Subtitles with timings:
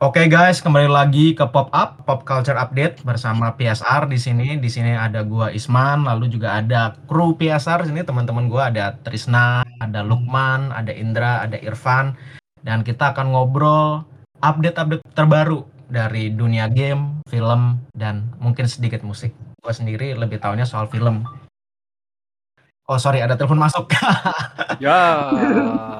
[0.00, 4.56] Oke guys, kembali lagi ke Pop Up, Pop Culture Update bersama PSR di sini.
[4.56, 9.60] Di sini ada gua Isman, lalu juga ada kru PSR sini teman-teman gua ada Trisna,
[9.76, 12.16] ada Lukman, ada Indra, ada Irfan
[12.64, 14.00] dan kita akan ngobrol
[14.40, 19.36] update-update terbaru dari dunia game, film dan mungkin sedikit musik.
[19.60, 21.28] Gua sendiri lebih tahunya soal film.
[22.88, 23.92] Oh sorry, ada telepon masuk.
[24.80, 25.28] Ya.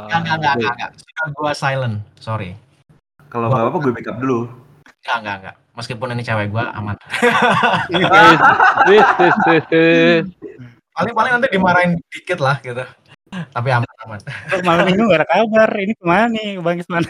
[0.08, 0.90] Enggak, enggak, enggak, enggak, enggak.
[0.96, 2.56] Sudah gua silent, sorry.
[3.30, 4.50] Kalau nggak apa-apa gue backup dulu.
[5.00, 5.56] Enggak, enggak, enggak.
[5.78, 6.98] Meskipun ini cewek gua aman.
[7.94, 8.10] Wis,
[8.90, 9.06] wis,
[9.46, 10.26] wis, wis.
[10.92, 12.82] Paling-paling nanti dimarahin dikit lah gitu.
[13.30, 14.18] Tapi aman, aman.
[14.66, 17.06] Malam minggu gak ada kabar, ini ke mana nih Bang Isman?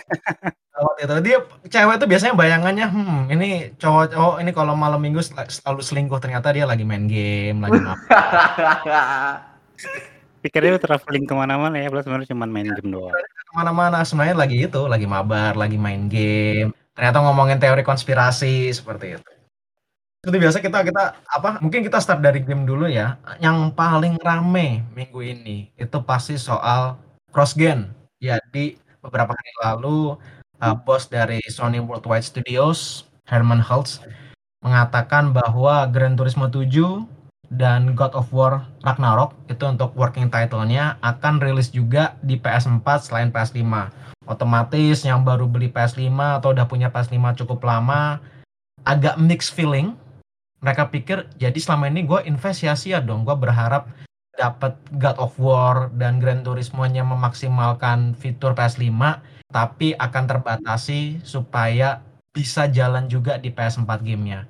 [1.01, 5.80] Itu dia cewek itu biasanya bayangannya, hmm ini cowok-cowok ini kalau malam minggu sel- selalu
[5.80, 7.97] selingkuh ternyata dia lagi main game, lagi apa.
[10.41, 13.12] Pikirnya traveling ke mana-mana ya, padahal sebenarnya cuma main game doang.
[13.12, 16.73] Ke mana-mana sebenarnya lagi itu, lagi mabar, lagi main game.
[16.97, 19.31] Ternyata ngomongin teori konspirasi seperti itu.
[20.21, 21.61] Seperti biasa kita kita apa?
[21.64, 23.17] Mungkin kita start dari game dulu ya.
[23.41, 27.01] Yang paling rame minggu ini itu pasti soal
[27.33, 27.89] cross gen.
[28.20, 30.20] Jadi beberapa hari lalu
[30.61, 34.05] uh, bos dari Sony Worldwide Studios Herman Hulst
[34.61, 36.69] mengatakan bahwa Gran Turismo 7
[37.51, 43.34] dan God of War Ragnarok itu untuk working title-nya akan rilis juga di PS4 selain
[43.34, 43.61] PS5.
[44.31, 48.23] Otomatis yang baru beli PS5 atau udah punya PS5 cukup lama
[48.87, 49.98] agak mixed feeling.
[50.62, 53.27] Mereka pikir jadi selama ini gue invest sia-sia dong.
[53.27, 53.91] Gue berharap
[54.39, 58.89] dapat God of War dan Gran Turismo-nya memaksimalkan fitur PS5
[59.51, 64.47] tapi akan terbatasi supaya bisa jalan juga di PS4 gamenya.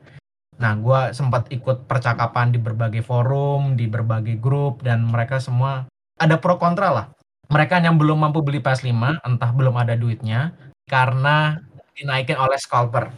[0.60, 5.88] Nah, gue sempat ikut percakapan di berbagai forum, di berbagai grup, dan mereka semua
[6.20, 7.06] ada pro kontra lah.
[7.48, 10.52] Mereka yang belum mampu beli PS5, entah belum ada duitnya,
[10.86, 11.58] karena
[11.96, 13.08] dinaikin oleh scalper.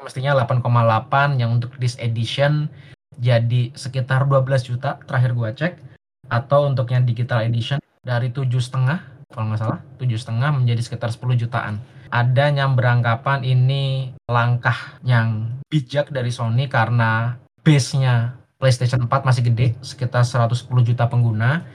[0.00, 2.70] Mestinya 8,8 yang untuk this edition
[3.18, 5.78] jadi sekitar 12 juta terakhir gua cek
[6.28, 11.10] atau untuk yang digital edition dari tujuh setengah kalau nggak salah tujuh setengah menjadi sekitar
[11.14, 11.78] 10 jutaan
[12.14, 17.34] ada yang beranggapan ini langkah yang bijak dari Sony karena
[17.66, 21.66] base-nya PlayStation 4 masih gede sekitar 110 juta pengguna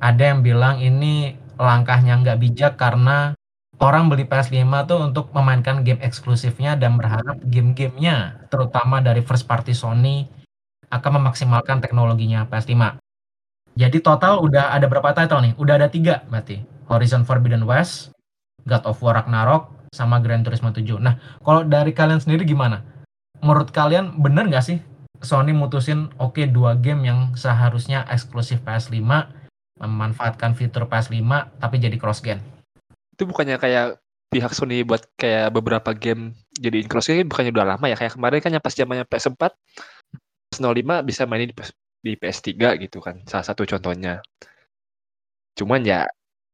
[0.00, 3.36] ada yang bilang ini langkahnya nggak bijak karena
[3.84, 9.76] orang beli PS5 tuh untuk memainkan game eksklusifnya dan berharap game-gamenya terutama dari first party
[9.76, 10.24] Sony
[10.88, 12.96] akan memaksimalkan teknologinya PS5
[13.72, 15.52] jadi total udah ada berapa title nih?
[15.56, 16.60] Udah ada tiga berarti.
[16.92, 18.12] Horizon Forbidden West,
[18.68, 20.98] God of War Ragnarok, sama Gran Turismo 7.
[20.98, 22.80] Nah, kalau dari kalian sendiri gimana?
[23.44, 24.78] Menurut kalian bener nggak sih
[25.22, 28.98] Sony mutusin oke dua game yang seharusnya eksklusif PS5
[29.78, 31.22] memanfaatkan fitur PS5
[31.62, 32.42] tapi jadi cross gen?
[33.14, 37.86] Itu bukannya kayak pihak Sony buat kayak beberapa game jadiin cross gen bukannya udah lama
[37.86, 39.42] ya kayak kemarin kan yang pas zamannya PS4
[40.52, 41.70] PS05 bisa mainin di, PS,
[42.02, 42.50] di PS3
[42.82, 44.24] gitu kan salah satu contohnya.
[45.54, 46.08] Cuman ya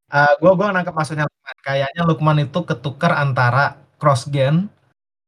[0.09, 1.27] Uh, gua gua nangkep maksudnya.
[1.65, 4.73] Kayaknya Lukman itu ketukar antara cross gen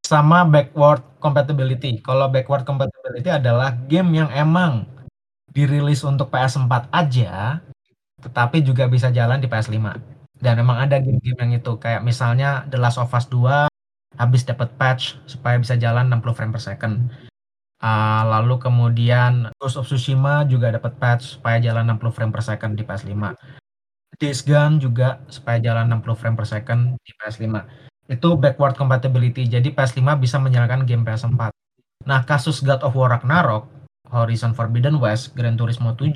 [0.05, 2.01] sama backward compatibility.
[2.01, 4.89] Kalau backward compatibility adalah game yang emang
[5.53, 7.61] dirilis untuk PS4 aja,
[8.25, 9.99] tetapi juga bisa jalan di PS5.
[10.41, 13.69] Dan emang ada game-game yang itu, kayak misalnya The Last of Us 2
[14.17, 17.13] habis dapat patch supaya bisa jalan 60 frame per second.
[17.81, 22.73] Uh, lalu kemudian Ghost of Tsushima juga dapat patch supaya jalan 60 frame per second
[22.77, 23.37] di PS5.
[24.21, 27.57] Days Gone juga supaya jalan 60 frame per second di PS5.
[28.13, 31.49] Itu backward compatibility, jadi PS5 bisa menyalakan game PS4.
[32.05, 33.65] Nah, kasus God of War Ragnarok,
[34.13, 36.13] Horizon Forbidden West, Gran Turismo 7,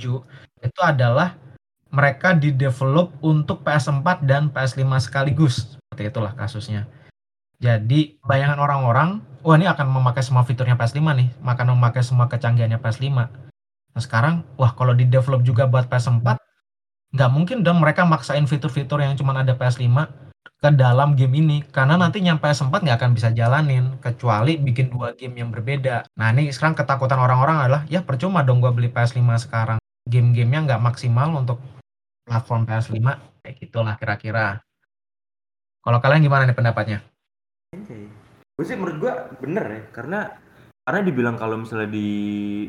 [0.61, 1.41] itu adalah
[1.89, 5.81] mereka di-develop untuk PS4 dan PS5 sekaligus.
[5.89, 6.85] Seperti itulah kasusnya.
[7.57, 12.77] Jadi, bayangan orang-orang, wah ini akan memakai semua fiturnya PS5 nih, akan memakai semua kecanggihannya
[12.85, 13.07] PS5.
[13.17, 13.31] Nah,
[14.03, 16.37] sekarang, wah kalau di-develop juga buat PS4,
[17.15, 19.87] nggak mungkin dong mereka maksain fitur-fitur yang cuma ada PS5
[20.59, 21.59] ke dalam game ini.
[21.71, 26.11] Karena nanti nyampe PS4 nggak akan bisa jalanin kecuali bikin dua game yang berbeda.
[26.19, 29.79] Nah ini sekarang ketakutan orang-orang adalah ya percuma dong gua beli PS5 sekarang.
[30.05, 31.63] Game-gamenya nggak maksimal untuk
[32.27, 32.99] platform PS5
[33.45, 34.61] kayak gitulah kira-kira.
[35.85, 36.99] Kalau kalian gimana nih pendapatnya?
[38.57, 39.13] Gue sih menurut gue
[39.45, 40.21] bener ya, karena
[40.87, 42.09] karena dibilang kalau misalnya di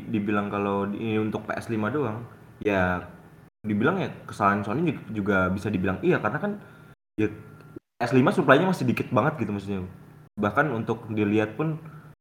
[0.04, 2.26] dibilang kalau ini untuk PS5 doang,
[2.60, 3.08] ya
[3.66, 6.52] dibilang ya kesalahan Sony juga, bisa dibilang iya karena kan
[7.18, 7.28] ya
[8.00, 9.82] PS5 supply-nya masih dikit banget gitu maksudnya.
[10.38, 11.80] Bahkan untuk dilihat pun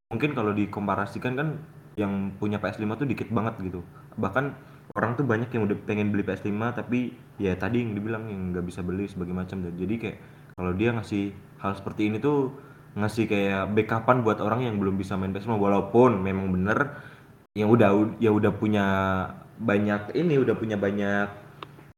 [0.10, 1.48] mungkin kalau dikomparasikan kan
[1.96, 3.86] yang punya PS5 tuh dikit banget gitu.
[4.20, 8.54] Bahkan orang tuh banyak yang udah pengen beli PS5 tapi ya tadi yang dibilang yang
[8.54, 10.18] nggak bisa beli sebagai macam dan jadi kayak
[10.56, 12.56] kalau dia ngasih hal seperti ini tuh
[12.96, 16.96] ngasih kayak backupan buat orang yang belum bisa main PS5 walaupun memang bener
[17.56, 18.86] yang udah ya udah punya
[19.60, 21.28] banyak ini udah punya banyak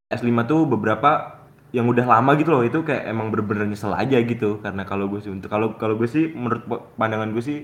[0.08, 1.40] PS5 tuh beberapa
[1.74, 2.62] yang udah lama gitu loh.
[2.64, 4.62] Itu kayak emang bener-bener nyesel aja gitu.
[4.64, 6.64] Karena kalau gue sih untuk kalau kalau gue sih menurut
[6.96, 7.58] pandangan gue sih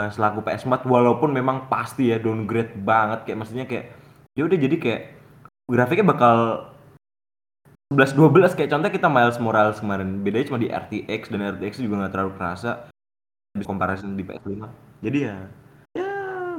[0.00, 3.28] eh, selaku PS4 walaupun memang pasti ya downgrade banget.
[3.28, 3.92] Kayak maksudnya kayak
[4.36, 5.02] ya udah jadi kayak
[5.68, 6.36] grafiknya bakal
[7.92, 10.20] 11 12 kayak contoh kita Miles Morales kemarin.
[10.20, 12.70] Bedanya cuma di RTX dan RTX juga nggak terlalu kerasa.
[13.52, 14.64] Di comparison di PS5
[15.02, 15.36] jadi ya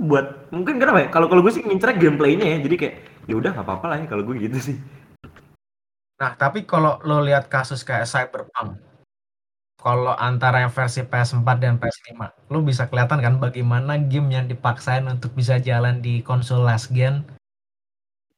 [0.03, 1.07] buat mungkin kenapa ya?
[1.09, 2.95] Kalau kalau gue sih ngincer gameplaynya ya jadi kayak
[3.31, 4.77] ya udah nggak apa-apa lah ya kalau gue gitu sih.
[6.19, 8.79] Nah, tapi kalau lo lihat kasus kayak Cyberpunk,
[9.83, 12.15] kalau antara yang versi PS4 dan PS5,
[12.47, 17.27] lo bisa kelihatan kan bagaimana game yang dipaksain untuk bisa jalan di konsol last gen?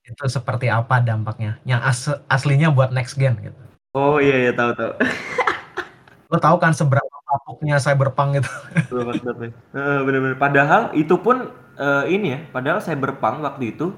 [0.01, 1.61] Itu seperti apa dampaknya?
[1.61, 1.99] Yang as
[2.33, 3.61] aslinya buat next gen gitu.
[3.93, 4.91] oh iya iya tahu tahu.
[6.33, 7.04] Lo tahu kan seberapa
[7.65, 8.51] kapuknya Cyberpunk itu?
[9.73, 11.49] Eh, bener-bener padahal itu pun
[11.81, 13.89] eh, ini ya padahal Cyberpunk waktu itu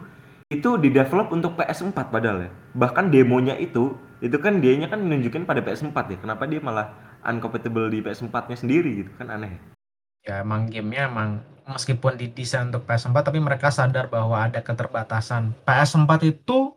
[0.47, 5.43] itu di develop untuk PS4 padahal ya bahkan demonya itu itu kan dianya kan menunjukin
[5.43, 6.95] pada PS4 ya kenapa dia malah
[7.27, 9.59] uncompatible di PS4 nya sendiri gitu kan aneh
[10.27, 15.55] Ya emang gamenya emang meskipun didesain untuk PS4 tapi mereka sadar bahwa ada keterbatasan.
[15.63, 16.75] PS4 itu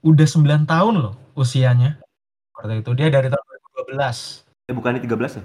[0.00, 2.00] udah 9 tahun loh usianya.
[2.48, 3.44] Seperti itu dia dari tahun
[3.92, 4.48] 2012.
[4.68, 5.44] eh bukannya 13 ya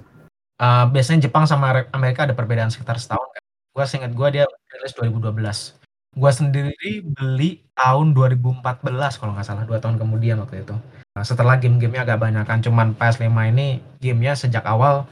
[0.64, 3.44] Uh, biasanya Jepang sama Amerika ada perbedaan sekitar setahun kan.
[3.76, 5.76] Gua seingat gua dia rilis 2012.
[6.16, 10.72] Gua sendiri beli tahun 2014 kalau nggak salah dua tahun kemudian waktu itu.
[11.12, 15.04] Nah, setelah game-gamenya agak banyak kan, cuman PS5 ini gamenya sejak awal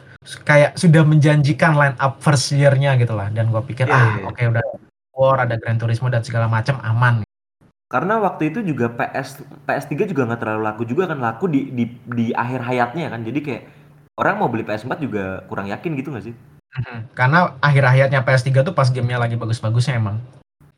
[0.46, 3.28] kayak sudah menjanjikan line up first year-nya gitu lah.
[3.28, 4.24] Dan gua pikir Iya, ah iya.
[4.30, 4.64] oke udah
[5.12, 7.26] War ada Gran Turismo dan segala macam aman.
[7.92, 11.84] karena waktu itu juga PS PS3 juga nggak terlalu laku juga kan laku di di
[12.08, 13.62] di akhir hayatnya kan jadi kayak
[14.20, 16.36] orang mau beli PS4 juga kurang yakin gitu nggak sih
[16.72, 17.12] Mhm.
[17.12, 20.24] Karena akhir hayatnya PS3 tuh pas gamenya lagi bagus-bagusnya emang.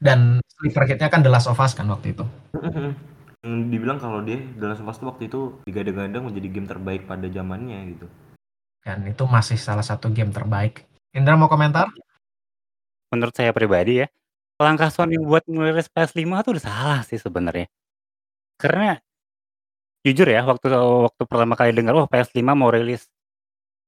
[0.02, 2.26] Dan sleeper hit-nya kan The Last of Us kan waktu itu.
[3.46, 7.06] Yang dibilang kalau dia The Last of Us tuh waktu itu digadang-gadang menjadi game terbaik
[7.06, 8.06] pada zamannya gitu
[8.84, 10.84] Dan itu masih salah satu game terbaik.
[11.14, 11.88] Indra mau komentar?
[13.14, 14.10] Menurut saya pribadi ya,
[14.60, 17.70] langkah Sony buat ngerilis PS5 tuh udah salah sih sebenarnya.
[18.60, 18.98] Karena
[20.04, 23.08] jujur ya waktu waktu pertama kali dengar wah PS5 mau rilis.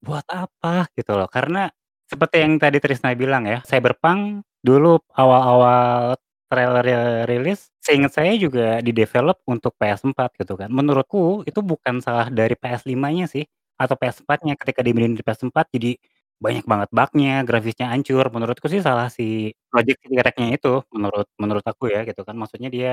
[0.06, 1.26] Buat apa gitu loh.
[1.26, 1.66] Karena
[2.06, 6.14] seperti yang tadi Trisna bilang ya, Cyberpunk dulu awal-awal
[6.46, 6.86] trailer
[7.26, 10.70] rilis, seingat saya juga di-develop untuk PS4 gitu kan.
[10.70, 13.42] Menurutku itu bukan salah dari PS5-nya sih
[13.82, 15.98] atau PS4-nya ketika dimainin di PS4 jadi
[16.38, 18.30] banyak banget bug-nya, grafisnya hancur.
[18.30, 22.38] Menurutku sih salah si Project Direct-nya itu menurut menurut aku ya gitu kan.
[22.38, 22.90] Maksudnya dia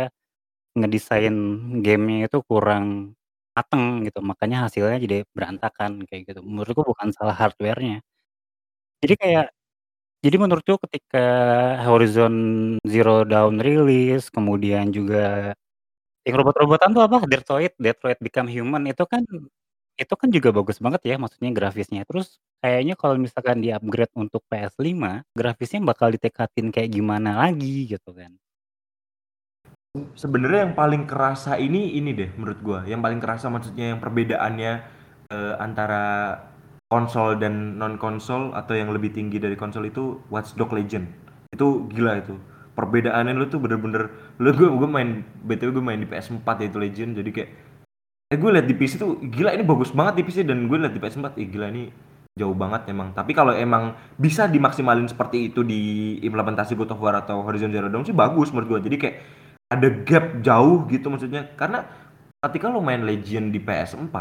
[0.78, 1.36] ngedesain
[1.86, 3.14] gamenya itu kurang
[3.58, 6.40] mateng gitu, makanya hasilnya jadi berantakan kayak gitu.
[6.46, 8.02] Menurutku bukan salah hardware-nya.
[9.04, 9.46] Jadi kayak
[10.26, 11.26] jadi menurutku ketika
[11.88, 12.36] Horizon
[12.88, 15.54] Zero Dawn rilis, kemudian juga
[16.28, 17.18] yang robot-robotan tuh apa?
[17.30, 19.24] Detroit Detroit Become Human itu kan
[20.00, 22.04] itu kan juga bagus banget ya maksudnya grafisnya.
[22.10, 28.38] Terus kayaknya kalau misalkan di-upgrade untuk PS5, grafisnya bakal ditekatin kayak gimana lagi gitu kan.
[30.18, 32.80] Sebenarnya yang paling kerasa ini ini deh menurut gua.
[32.86, 34.72] Yang paling kerasa maksudnya yang perbedaannya
[35.30, 36.38] eh, antara
[36.90, 41.06] konsol dan non konsol atau yang lebih tinggi dari konsol itu Watch Dogs Legend.
[41.54, 42.38] Itu gila itu.
[42.74, 44.10] Perbedaannya lu tuh bener-bener
[44.42, 47.12] lu gue gue main btw gue main di PS4 ya itu Legend.
[47.22, 47.50] Jadi kayak
[48.34, 50.94] eh gue liat di PC tuh gila ini bagus banget di PC dan gue liat
[50.94, 51.94] di PS4 ih gila ini
[52.34, 53.14] jauh banget emang.
[53.14, 57.94] Tapi kalau emang bisa dimaksimalin seperti itu di implementasi God of War atau Horizon Zero
[57.94, 59.18] Dawn sih bagus menurut gue jadi kayak
[59.74, 61.50] ada gap jauh gitu maksudnya.
[61.58, 61.86] Karena
[62.44, 64.16] ketika lo main Legend di PS4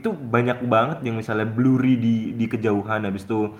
[0.00, 3.04] itu banyak banget yang misalnya blurry di di kejauhan.
[3.04, 3.52] Habis itu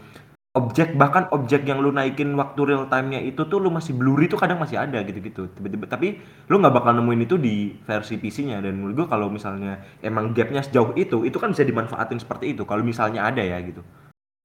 [0.51, 4.41] objek bahkan objek yang lu naikin waktu real time-nya itu tuh lu masih blurry tuh
[4.41, 5.47] kadang masih ada gitu-gitu.
[5.55, 6.19] Tiba-tiba tapi
[6.51, 10.65] lu nggak bakal nemuin itu di versi PC-nya dan menurut gua kalau misalnya emang gapnya
[10.65, 13.85] sejauh itu itu kan bisa dimanfaatin seperti itu kalau misalnya ada ya gitu.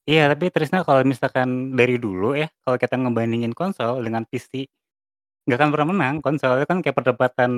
[0.06, 4.70] Iya, tapi Trisna kalau misalkan dari dulu ya, kalau kita ngebandingin konsol dengan PC,
[5.46, 6.16] nggak akan pernah menang.
[6.22, 7.52] Konsol itu kan kayak perdebatan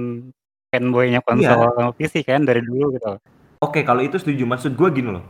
[0.71, 3.15] fanboy-nya konsol sama PC kan dari dulu gitu.
[3.63, 4.43] Oke, kalau itu setuju.
[4.45, 5.25] Maksud gua gini loh.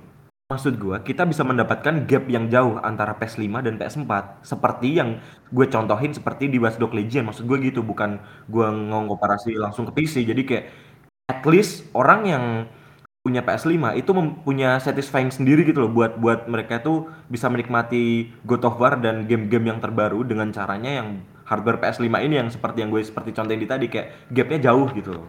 [0.48, 4.44] Maksud gua, kita bisa mendapatkan gap yang jauh antara PS5 dan PS4.
[4.48, 5.20] Seperti yang
[5.52, 7.28] gue contohin seperti di Watch Dogs Legion.
[7.28, 10.24] Maksud gue gitu, bukan gua ngomparasi langsung ke PC.
[10.24, 10.66] Jadi kayak
[11.28, 12.44] at least orang yang
[13.28, 14.12] punya PS5 itu
[14.48, 19.28] punya satisfying sendiri gitu loh buat buat mereka tuh bisa menikmati God of War dan
[19.28, 23.64] game-game yang terbaru dengan caranya yang hardware PS5 ini yang seperti yang gue seperti contohin
[23.64, 25.24] di tadi kayak gapnya jauh gitu.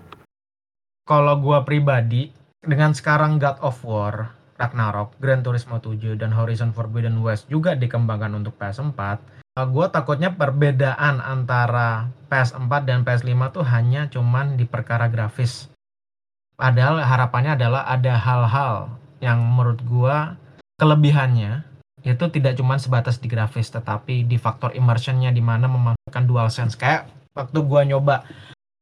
[1.09, 7.23] Kalau gua pribadi dengan sekarang God of War Ragnarok, Gran Turismo 7, dan Horizon Forbidden
[7.23, 9.01] West juga dikembangkan untuk PS4,
[9.55, 15.71] uh, gue takutnya perbedaan antara PS4 dan PS5 tuh hanya cuman di perkara grafis.
[16.59, 18.75] Padahal harapannya adalah ada hal-hal
[19.23, 20.17] yang menurut gue
[20.83, 21.63] kelebihannya
[22.07, 25.67] itu tidak cuma sebatas di grafis tetapi di faktor immersionnya di mana
[26.27, 28.27] dual sense kayak waktu gua nyoba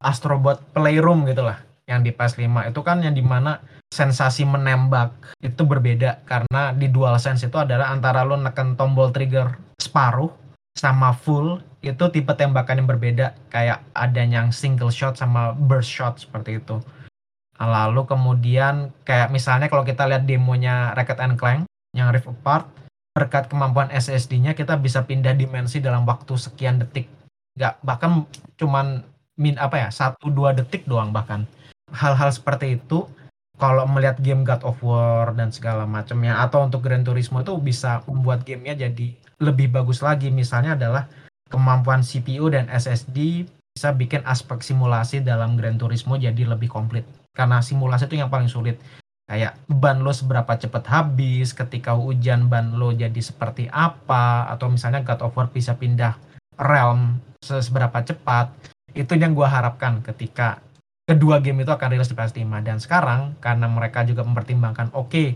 [0.00, 3.62] Astrobot Playroom gitu lah yang di PS5 itu kan yang di mana
[3.94, 9.54] sensasi menembak itu berbeda karena di dual sense itu adalah antara lo neken tombol trigger
[9.78, 10.28] separuh
[10.76, 13.26] sama full itu tipe tembakan yang berbeda.
[13.48, 16.82] Kayak ada yang single shot sama burst shot seperti itu.
[17.56, 21.64] Lalu kemudian kayak misalnya kalau kita lihat demonya Ratchet and Clank
[21.96, 22.68] yang Rift Apart
[23.16, 27.08] berkat kemampuan SSD-nya kita bisa pindah dimensi dalam waktu sekian detik.
[27.56, 28.28] Nggak bahkan
[28.60, 29.08] cuman
[29.40, 31.48] min apa ya satu dua detik doang bahkan.
[31.96, 33.08] Hal-hal seperti itu
[33.56, 38.04] kalau melihat game God of War dan segala macamnya atau untuk Gran Turismo itu bisa
[38.04, 40.28] membuat gamenya jadi lebih bagus lagi.
[40.28, 41.08] Misalnya adalah
[41.48, 47.08] kemampuan CPU dan SSD bisa bikin aspek simulasi dalam Gran Turismo jadi lebih komplit.
[47.32, 48.76] Karena simulasi itu yang paling sulit
[49.26, 55.02] kayak ban lo seberapa cepat habis ketika hujan ban lo jadi seperti apa atau misalnya
[55.02, 56.14] God of War bisa pindah
[56.62, 58.54] realm seberapa cepat
[58.94, 60.62] itu yang gue harapkan ketika
[61.04, 65.28] kedua game itu akan rilis di PS5 dan sekarang karena mereka juga mempertimbangkan oke okay,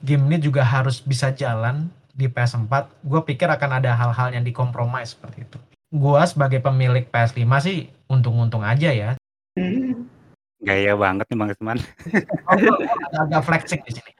[0.00, 5.12] game ini juga harus bisa jalan di PS4 gue pikir akan ada hal-hal yang dikompromis
[5.12, 5.60] seperti itu.
[5.92, 9.12] Gue sebagai pemilik PS5 sih untung-untung aja ya
[10.66, 11.78] Gaya banget nih Bang Isman.
[12.46, 12.58] Oh,
[13.14, 14.12] agak-agak flexing di sini.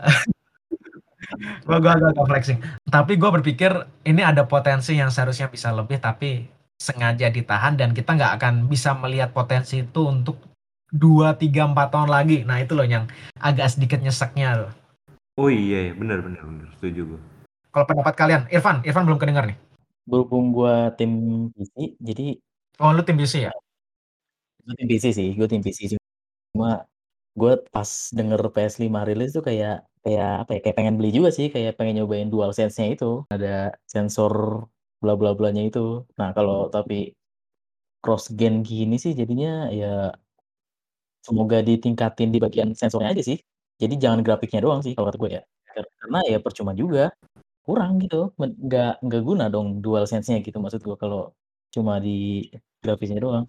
[1.66, 2.58] gue gue agak-agak flexing.
[2.86, 3.74] Tapi gue berpikir
[4.06, 6.46] ini ada potensi yang seharusnya bisa lebih, tapi
[6.78, 10.38] sengaja ditahan dan kita nggak akan bisa melihat potensi itu untuk
[10.94, 12.46] 2, 3, 4 tahun lagi.
[12.46, 13.10] Nah itu loh yang
[13.42, 14.72] agak sedikit nyeseknya loh.
[15.38, 15.92] Oh iya, iya.
[15.94, 17.20] benar benar benar setuju gue.
[17.70, 19.58] Kalau pendapat kalian, Irfan, Irfan belum kedengar nih.
[20.06, 21.12] Berhubung gue tim
[21.54, 22.38] PC, jadi
[22.80, 23.52] Oh lu tim PC ya?
[24.70, 25.78] Gue tim PC sih, gue tim PC
[26.54, 26.86] cuma
[27.38, 31.48] gue pas denger PS5 rilis tuh kayak kayak apa ya kayak pengen beli juga sih
[31.54, 33.26] kayak pengen nyobain dual sense-nya itu.
[33.34, 34.34] Ada sensor
[35.02, 36.06] bla bla blanya itu.
[36.20, 37.14] Nah kalau tapi
[38.04, 40.14] cross gen gini sih jadinya ya
[41.24, 43.38] semoga ditingkatin di bagian sensornya aja sih.
[43.80, 45.42] Jadi jangan grafiknya doang sih kalau kata gue ya.
[46.00, 47.12] Karena ya percuma juga.
[47.66, 51.32] Kurang gitu nggak nggak guna dong dual sense-nya gitu maksud gue kalau
[51.74, 52.46] cuma di
[52.84, 53.46] grafisnya doang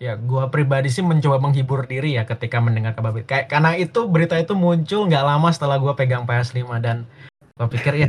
[0.00, 3.12] Ya, gua pribadi sih mencoba menghibur diri ya ketika mendengar kabar.
[3.20, 7.04] Kayak karena itu berita itu muncul nggak lama setelah gua pegang PS5 dan
[7.52, 8.08] gua pikir ya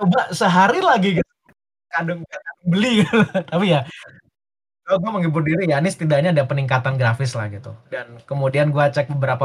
[0.00, 1.32] coba sehari lagi gitu.
[1.92, 2.24] Kadang
[2.64, 3.20] beli gitu.
[3.52, 3.84] Tapi ya
[4.88, 7.76] gua menghibur diri ya ini setidaknya ada peningkatan grafis lah gitu.
[7.92, 9.44] Dan kemudian gua cek beberapa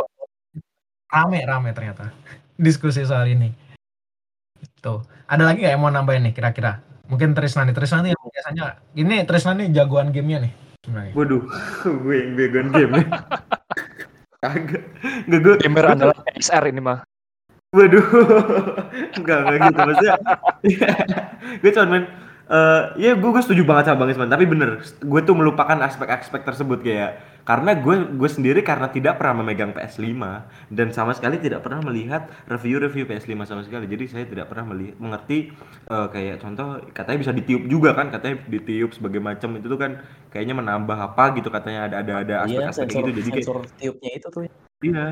[1.11, 2.15] rame-rame ternyata
[2.55, 3.51] diskusi soal ini.
[4.79, 5.03] Tuh.
[5.27, 6.79] Ada lagi nggak yang mau nambahin nih kira-kira?
[7.11, 7.75] Mungkin Trisna nih.
[7.75, 10.53] Trisna nih biasanya ini Trisna nih jagoan gamenya nih.
[10.91, 11.43] Waduh,
[12.03, 12.93] gue yang begon game.
[14.43, 14.83] Kagak.
[15.23, 15.55] Enggak gue.
[15.63, 16.99] Gamer adalah XR ini mah.
[17.71, 18.03] Waduh.
[19.17, 20.15] Enggak, enggak gitu maksudnya.
[21.63, 22.05] gue cuma main
[22.51, 26.43] uh, ya gue, gue setuju banget sama Bang Isman, tapi bener, gue tuh melupakan aspek-aspek
[26.43, 30.15] tersebut kayak karena gue gue sendiri karena tidak pernah memegang PS5
[30.71, 33.83] dan sama sekali tidak pernah melihat review-review PS5 sama sekali.
[33.91, 35.51] Jadi saya tidak pernah melihat mengerti
[35.91, 39.91] uh, kayak contoh katanya bisa ditiup juga kan, katanya ditiup sebagai macam itu tuh kan
[40.31, 44.11] kayaknya menambah apa gitu katanya ada ada ada iya, aspek-aspek iya, gitu jadi kayak tiupnya
[44.15, 44.41] itu tuh.
[44.79, 45.05] Iya.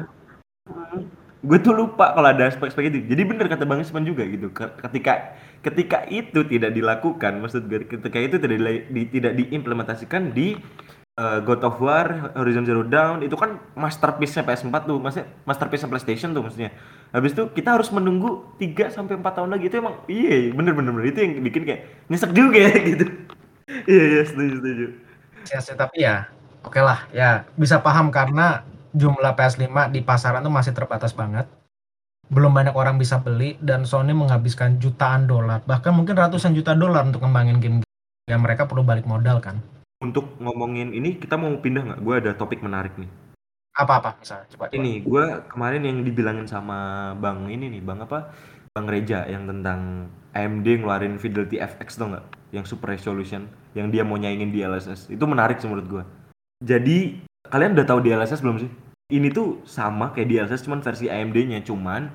[1.41, 3.11] Gue tuh lupa kalau ada aspek-aspek itu.
[3.11, 4.47] Jadi bener kata Bang Isman juga gitu.
[4.55, 10.55] Ketika ketika itu tidak dilakukan, maksud gue ketika itu tidak di, tidak diimplementasikan di
[11.21, 16.33] uh, God of War, Horizon Zero Dawn itu kan masterpiece-nya PS4 tuh, maksudnya masterpiece PlayStation
[16.33, 16.73] tuh maksudnya.
[17.13, 20.91] Habis itu kita harus menunggu 3 sampai 4 tahun lagi itu emang iya bener bener
[20.95, 23.05] bener itu yang bikin kayak nyesek juga ya gitu.
[23.85, 24.85] iya iya setuju setuju.
[25.41, 26.15] Ya, tapi ya
[26.61, 31.45] oke okay lah ya bisa paham karena jumlah PS5 di pasaran tuh masih terbatas banget.
[32.31, 37.03] Belum banyak orang bisa beli dan Sony menghabiskan jutaan dolar, bahkan mungkin ratusan juta dolar
[37.03, 37.77] untuk ngembangin game.
[38.31, 39.59] Ya mereka perlu balik modal kan
[40.01, 42.01] untuk ngomongin ini kita mau pindah nggak?
[42.01, 43.07] Gue ada topik menarik nih.
[43.77, 44.49] Apa-apa misalnya?
[44.51, 44.75] Coba, coba.
[44.75, 48.33] Ini gue kemarin yang dibilangin sama Bang ini nih, Bang apa?
[48.75, 52.25] Bang Reja yang tentang AMD ngeluarin Fidelity FX tuh nggak?
[52.51, 55.07] Yang super resolution, yang dia mau nyaingin DLSS.
[55.07, 56.03] Itu menarik sih menurut gue.
[56.65, 58.71] Jadi kalian udah tahu DLSS belum sih?
[59.11, 62.11] Ini tuh sama kayak DLSS cuman versi AMD-nya, cuman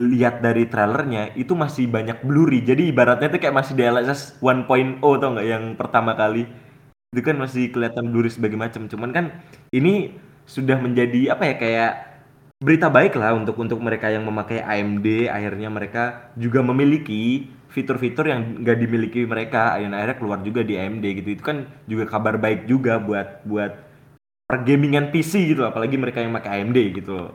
[0.00, 2.64] lihat dari trailernya itu masih banyak blurry.
[2.64, 6.48] Jadi ibaratnya tuh kayak masih DLSS 1.0 tau nggak yang pertama kali
[7.10, 8.86] itu kan masih kelihatan blurry sebagai macam.
[8.86, 9.24] Cuman kan
[9.74, 10.14] ini
[10.46, 11.92] sudah menjadi apa ya kayak
[12.62, 18.62] berita baik lah untuk untuk mereka yang memakai AMD akhirnya mereka juga memiliki fitur-fitur yang
[18.62, 19.74] nggak dimiliki mereka.
[19.74, 21.28] Dan akhirnya keluar juga di AMD gitu.
[21.34, 23.74] Itu kan juga kabar baik juga buat buat
[24.46, 27.30] pergamingan PC gitu apalagi mereka yang pakai AMD gitu.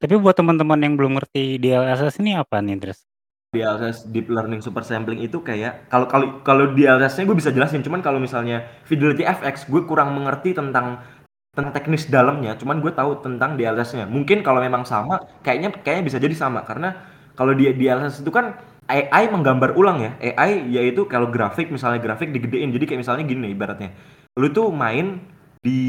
[0.00, 3.09] Tapi buat teman-teman yang belum ngerti DLSS ini apa nih, Dres?
[3.50, 7.98] DLSS Deep Learning Super Sampling itu kayak kalau kalau kalau DLSS-nya gue bisa jelasin, cuman
[7.98, 11.02] kalau misalnya Fidelity FX gue kurang mengerti tentang
[11.50, 14.06] tentang teknis dalamnya, cuman gue tahu tentang DLSS-nya.
[14.06, 16.94] Mungkin kalau memang sama, kayaknya kayaknya bisa jadi sama karena
[17.34, 18.54] kalau di DLSS itu kan
[18.86, 20.10] AI menggambar ulang ya.
[20.22, 22.70] AI yaitu kalau grafik misalnya grafik digedein.
[22.70, 23.90] Jadi kayak misalnya gini ibaratnya.
[24.38, 25.26] Lu tuh main
[25.58, 25.80] di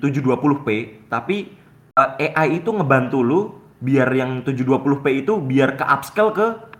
[0.00, 0.68] 720p
[1.12, 1.52] tapi
[1.92, 3.40] uh, eh, AI itu ngebantu lu
[3.84, 6.71] biar yang 720p itu biar ke upscale ke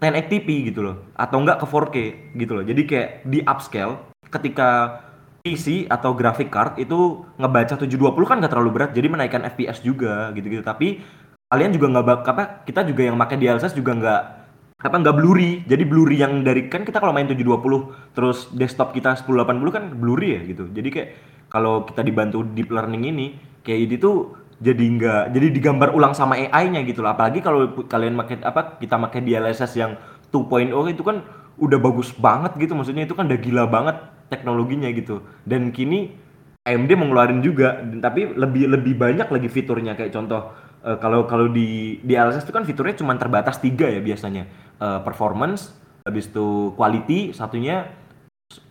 [0.00, 0.96] 1080p gitu loh.
[1.14, 1.96] Atau enggak ke 4K
[2.40, 2.64] gitu loh.
[2.64, 3.94] Jadi kayak di upscale
[4.32, 5.00] ketika
[5.40, 10.32] PC atau graphic card itu ngebaca 720 kan nggak terlalu berat jadi menaikkan FPS juga
[10.36, 10.60] gitu-gitu.
[10.60, 11.00] Tapi
[11.48, 14.22] kalian juga nggak apa kita juga yang pakai DLSS juga nggak
[14.80, 15.64] apa nggak blurry.
[15.64, 20.36] Jadi blurry yang dari kan kita kalau main 720 terus desktop kita 1080 kan blurry
[20.36, 20.68] ya gitu.
[20.68, 21.08] Jadi kayak
[21.48, 23.26] kalau kita dibantu deep learning ini
[23.64, 27.16] kayak ini tuh jadi nggak jadi digambar ulang sama AI-nya gitu loh.
[27.16, 29.96] Apalagi kalau kalian pakai apa kita pakai DLSS yang
[30.28, 31.24] 2.0 itu kan
[31.56, 32.76] udah bagus banget gitu.
[32.76, 33.96] Maksudnya itu kan udah gila banget
[34.28, 35.24] teknologinya gitu.
[35.48, 36.12] Dan kini
[36.68, 37.80] AMD mengeluarin juga.
[37.80, 39.96] Tapi lebih lebih banyak lagi fiturnya.
[39.96, 40.52] Kayak contoh
[40.84, 44.44] uh, kalau kalau di di LSS itu kan fiturnya cuma terbatas tiga ya biasanya.
[44.76, 45.72] Uh, performance
[46.04, 47.88] habis itu quality satunya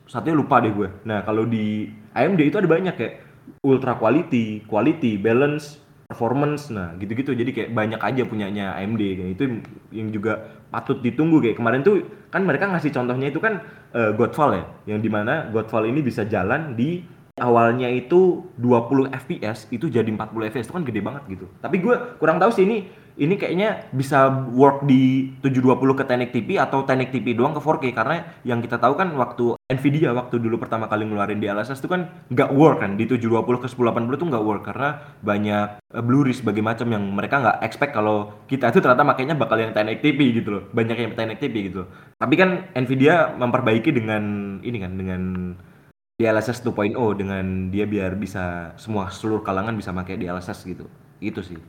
[0.05, 0.89] satunya lupa deh gue.
[1.05, 3.28] Nah kalau di AMD itu ada banyak kayak
[3.65, 5.79] ultra quality quality balance
[6.09, 6.73] performance.
[6.73, 7.37] Nah gitu-gitu.
[7.37, 9.43] Jadi kayak banyak aja punyanya AMD kayak itu
[9.93, 11.37] yang juga patut ditunggu.
[11.39, 12.01] Kayak kemarin tuh
[12.33, 13.61] kan mereka ngasih contohnya itu kan
[13.93, 14.63] uh, Godfall ya.
[14.89, 17.05] Yang di mana Godfall ini bisa jalan di
[17.39, 21.47] awalnya itu 20 fps itu jadi 40 fps itu kan gede banget gitu.
[21.63, 22.85] Tapi gue kurang tahu sih ini
[23.19, 28.15] ini kayaknya bisa work di 720 ke 1080p atau 1080p doang ke 4K karena
[28.47, 32.49] yang kita tahu kan waktu Nvidia waktu dulu pertama kali ngeluarin di itu kan nggak
[32.55, 32.95] work kan.
[32.95, 37.43] Di 720 ke 1080 itu nggak work karena banyak uh, blurry sebagai macam yang mereka
[37.43, 40.63] nggak expect kalau kita itu ternyata makanya bakal yang 1080p gitu loh.
[40.71, 41.83] Banyak yang 1080p gitu
[42.19, 44.23] tapi kan Nvidia memperbaiki dengan
[44.59, 45.21] ini kan dengan
[46.19, 50.85] DLSS 2.0 dengan dia biar bisa semua seluruh kalangan bisa pakai DLSS gitu
[51.23, 51.59] itu sih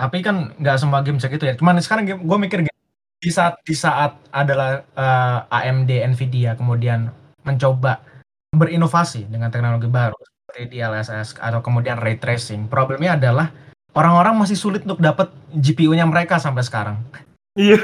[0.00, 1.52] tapi kan nggak semua game segitu ya.
[1.52, 2.64] Cuman sekarang gue mikir
[3.20, 7.12] di saat di saat adalah uh, eh, AMD Nvidia kemudian
[7.44, 8.00] mencoba
[8.56, 12.64] berinovasi dengan teknologi baru seperti DLSS atau kemudian ray tracing.
[12.72, 13.52] Problemnya adalah
[13.92, 16.96] orang-orang masih sulit untuk dapat GPU-nya mereka sampai sekarang.
[17.58, 17.78] Iya.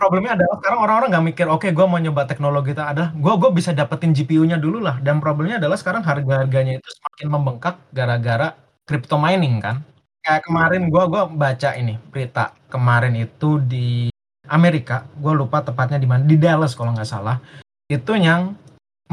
[0.00, 3.34] Problemnya adalah sekarang orang-orang nggak mikir, oke, okay, gue mau nyoba teknologi itu adalah gue
[3.36, 4.96] gue bisa dapetin GPU-nya dulu lah.
[5.04, 8.56] Dan problemnya adalah sekarang harga-harganya itu semakin membengkak gara-gara
[8.90, 9.86] crypto mining kan
[10.26, 14.10] kayak kemarin gue gua baca ini berita kemarin itu di
[14.50, 17.38] Amerika gue lupa tepatnya di mana di Dallas kalau nggak salah
[17.86, 18.58] itu yang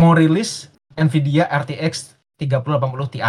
[0.02, 3.22] mau rilis Nvidia RTX 3080 Ti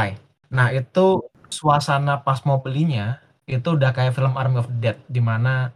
[0.49, 1.21] nah itu
[1.53, 5.69] suasana pas mau belinya itu udah kayak film Army of the Dead di mana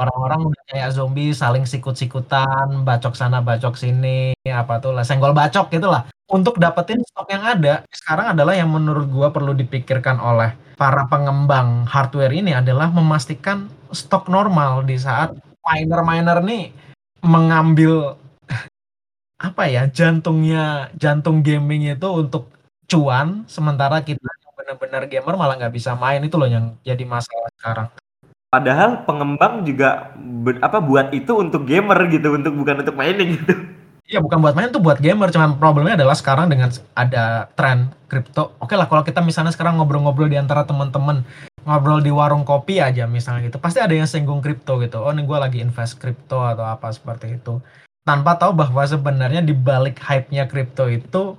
[0.00, 6.08] orang-orang kayak zombie saling sikut-sikutan bacok sana bacok sini apa tuh lah senggol bacok gitulah
[6.32, 11.84] untuk dapetin stok yang ada sekarang adalah yang menurut gua perlu dipikirkan oleh para pengembang
[11.84, 16.72] hardware ini adalah memastikan stok normal di saat miner-miner nih
[17.20, 18.16] mengambil
[19.46, 22.48] apa ya jantungnya jantung gaming itu untuk
[22.88, 27.50] cuan sementara kita yang benar-benar gamer malah nggak bisa main itu loh yang jadi masalah
[27.60, 27.88] sekarang.
[28.50, 30.10] Padahal pengembang juga
[30.58, 33.54] apa buat itu untuk gamer gitu untuk bukan untuk mining gitu.
[34.10, 38.58] Iya bukan buat main tuh buat gamer, cuman problemnya adalah sekarang dengan ada tren kripto.
[38.58, 41.22] Oke lah kalau kita misalnya sekarang ngobrol-ngobrol di antara teman-teman,
[41.62, 44.98] ngobrol di warung kopi aja misalnya gitu, pasti ada yang singgung kripto gitu.
[44.98, 47.62] Oh nih gue lagi invest kripto atau apa seperti itu.
[48.02, 51.38] Tanpa tahu bahwa sebenarnya di balik hype-nya kripto itu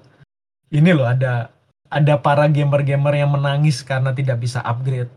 [0.72, 1.52] ini loh ada
[1.92, 5.12] ada para gamer-gamer yang menangis karena tidak bisa upgrade.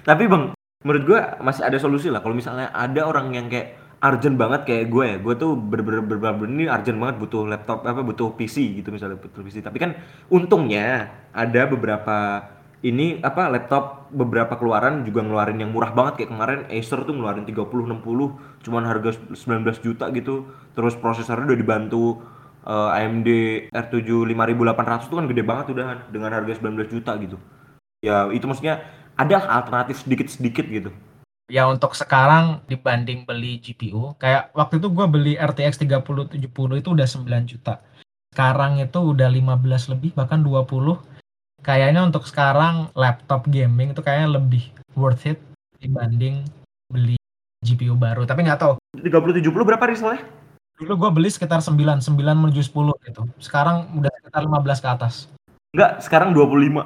[0.00, 0.55] Tapi bang,
[0.86, 2.22] menurut gue masih ada solusi lah.
[2.22, 6.46] Kalau misalnya ada orang yang kayak urgent banget kayak gue ya gue tuh bener-bener bener
[6.46, 9.96] ini urgent banget butuh laptop apa butuh PC gitu misalnya butuh PC tapi kan
[10.28, 12.44] untungnya ada beberapa
[12.84, 16.22] ini apa laptop beberapa keluaran juga ngeluarin yang murah banget.
[16.22, 20.46] Kayak kemarin Acer tuh ngeluarin 30 60 cuman harga 19 juta gitu.
[20.76, 22.20] Terus prosesornya udah dibantu
[22.68, 23.28] uh, AMD
[23.72, 27.36] R7 5800 tuh kan gede banget udah dengan harga 19 juta gitu.
[28.04, 28.84] Ya itu maksudnya
[29.16, 30.90] ada alternatif sedikit-sedikit gitu
[31.50, 36.36] ya untuk sekarang dibanding beli GPU kayak waktu itu gue beli RTX 3070
[36.80, 37.80] itu udah 9 juta
[38.36, 41.00] sekarang itu udah 15 lebih bahkan 20
[41.64, 45.38] kayaknya untuk sekarang laptop gaming itu kayaknya lebih worth it
[45.80, 46.46] dibanding
[46.86, 47.16] beli
[47.66, 48.22] GPU baru.
[48.22, 48.74] Tapi nggak tahu.
[48.94, 50.22] 3070 berapa riselnya?
[50.76, 53.22] Dulu gue beli sekitar 9, 9 menuju 10 gitu.
[53.40, 55.14] Sekarang udah sekitar 15 ke atas.
[55.72, 56.84] Enggak, sekarang 25.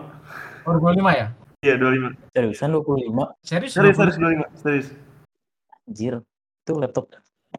[0.64, 1.26] Oh, 25 ya?
[1.60, 2.16] Iya, 25.
[2.32, 3.36] Seriusan 25?
[3.44, 3.72] Serius?
[3.76, 4.00] Serius, 25?
[4.00, 4.60] serius 25.
[4.64, 4.88] Serius.
[5.84, 6.14] Anjir.
[6.64, 7.04] Itu laptop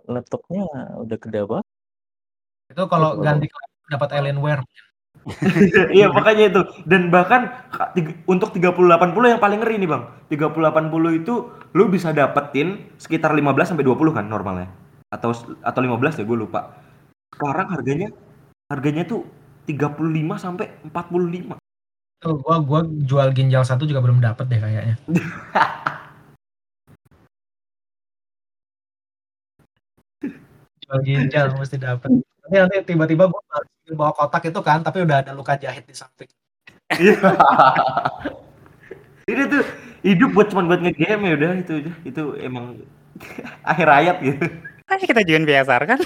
[0.09, 0.63] laptopnya
[1.05, 1.67] udah gede banget.
[2.73, 3.45] Itu kalau Itu ganti
[3.93, 4.65] dapat Alienware.
[5.93, 7.53] Iya makanya itu dan bahkan
[8.25, 8.89] untuk 3080
[9.37, 11.33] yang paling ngeri nih bang 3080 itu
[11.77, 14.71] lu bisa dapetin sekitar 15 sampai 20 kan normalnya
[15.13, 15.29] atau
[15.61, 16.73] atau 15 ya gue lupa
[17.37, 18.09] sekarang harganya
[18.71, 19.27] harganya tuh
[19.69, 20.09] 35
[20.41, 21.60] sampai 45
[22.21, 24.93] Tuh, gua gua jual ginjal satu juga belum dapet deh kayaknya.
[30.85, 32.13] jual ginjal mesti dapet.
[32.45, 33.41] Tapi nanti tiba-tiba gua
[33.97, 36.29] bawa kotak itu kan, tapi udah ada luka jahit di samping.
[36.93, 37.17] Iya.
[39.31, 39.63] ini tuh
[40.05, 42.65] hidup buat cuman buat ngegame ya udah itu aja itu emang
[43.71, 44.45] akhir hayat gitu
[44.91, 45.99] Ayo kita jualan biasa kan?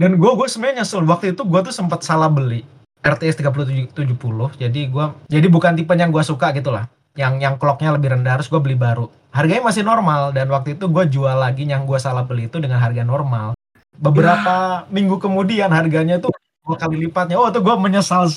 [0.00, 2.64] Dan gua gua sebenarnya nyesel waktu itu gua tuh sempat salah beli
[3.02, 3.92] RTS 3070.
[4.62, 6.86] Jadi gua jadi bukan tipe yang gua suka gitu lah.
[7.18, 9.10] Yang yang clocknya lebih rendah harus gua beli baru.
[9.34, 12.78] Harganya masih normal dan waktu itu gua jual lagi yang gua salah beli itu dengan
[12.78, 13.58] harga normal.
[13.98, 17.36] Beberapa minggu kemudian harganya tuh dua kali lipatnya.
[17.36, 18.30] Oh, tuh gua menyesal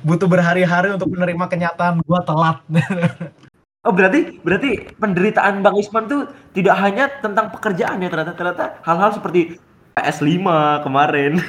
[0.00, 2.58] butuh berhari-hari untuk menerima kenyataan gua telat.
[3.86, 9.10] oh berarti berarti penderitaan bang Isman tuh tidak hanya tentang pekerjaan ya ternyata ternyata hal-hal
[9.14, 9.56] seperti
[9.98, 10.46] PS5
[10.86, 11.42] kemarin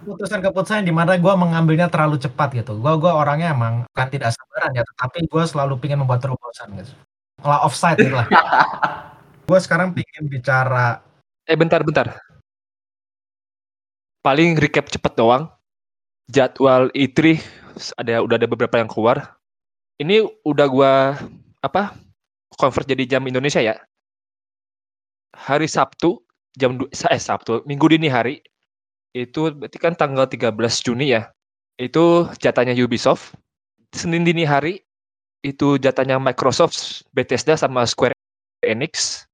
[0.00, 2.80] keputusan-keputusan di mana gue mengambilnya terlalu cepat gitu.
[2.80, 6.96] Gue gua orangnya emang bukan tidak sabaran ya, tetapi gue selalu pingin membuat terobosan gitu.
[7.44, 8.24] Olah offside gitu lah.
[9.48, 11.04] gue sekarang pingin bicara
[11.42, 12.06] Eh bentar bentar.
[14.22, 15.50] Paling recap cepet doang.
[16.30, 17.42] Jadwal E3
[17.98, 19.36] ada udah ada beberapa yang keluar.
[19.98, 20.92] Ini udah gua
[21.58, 21.98] apa?
[22.54, 23.74] Convert jadi jam Indonesia ya.
[25.34, 26.22] Hari Sabtu
[26.56, 28.40] jam eh Sabtu, Minggu dini hari
[29.12, 31.28] itu berarti kan tanggal 13 Juni ya.
[31.76, 33.36] Itu jatahnya Ubisoft.
[33.92, 34.80] Senin dini hari
[35.44, 38.16] itu jatahnya Microsoft, Bethesda sama Square
[38.64, 39.26] Enix.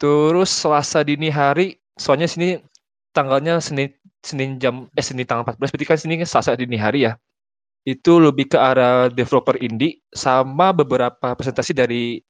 [0.00, 2.58] Terus Selasa dini hari, soalnya sini
[3.12, 7.18] tanggalnya Senin Senin jam eh Senin tanggal 14 berarti kan sini Selasa dini hari ya.
[7.82, 12.22] Itu lebih ke arah developer indie sama beberapa presentasi dari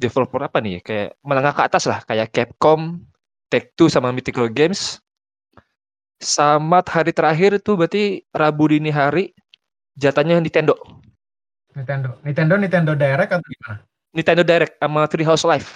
[0.00, 3.04] developer apa nih kayak menengah ke atas lah kayak Capcom,
[3.50, 5.02] Take-Two sama Mythical Games.
[6.22, 9.34] Sama hari terakhir itu berarti Rabu dini hari
[9.98, 10.78] jatahnya Nintendo.
[11.74, 12.16] Nintendo.
[12.22, 13.76] Nintendo Nintendo Direct atau gimana?
[14.14, 15.70] Nintendo Direct sama Treehouse Live.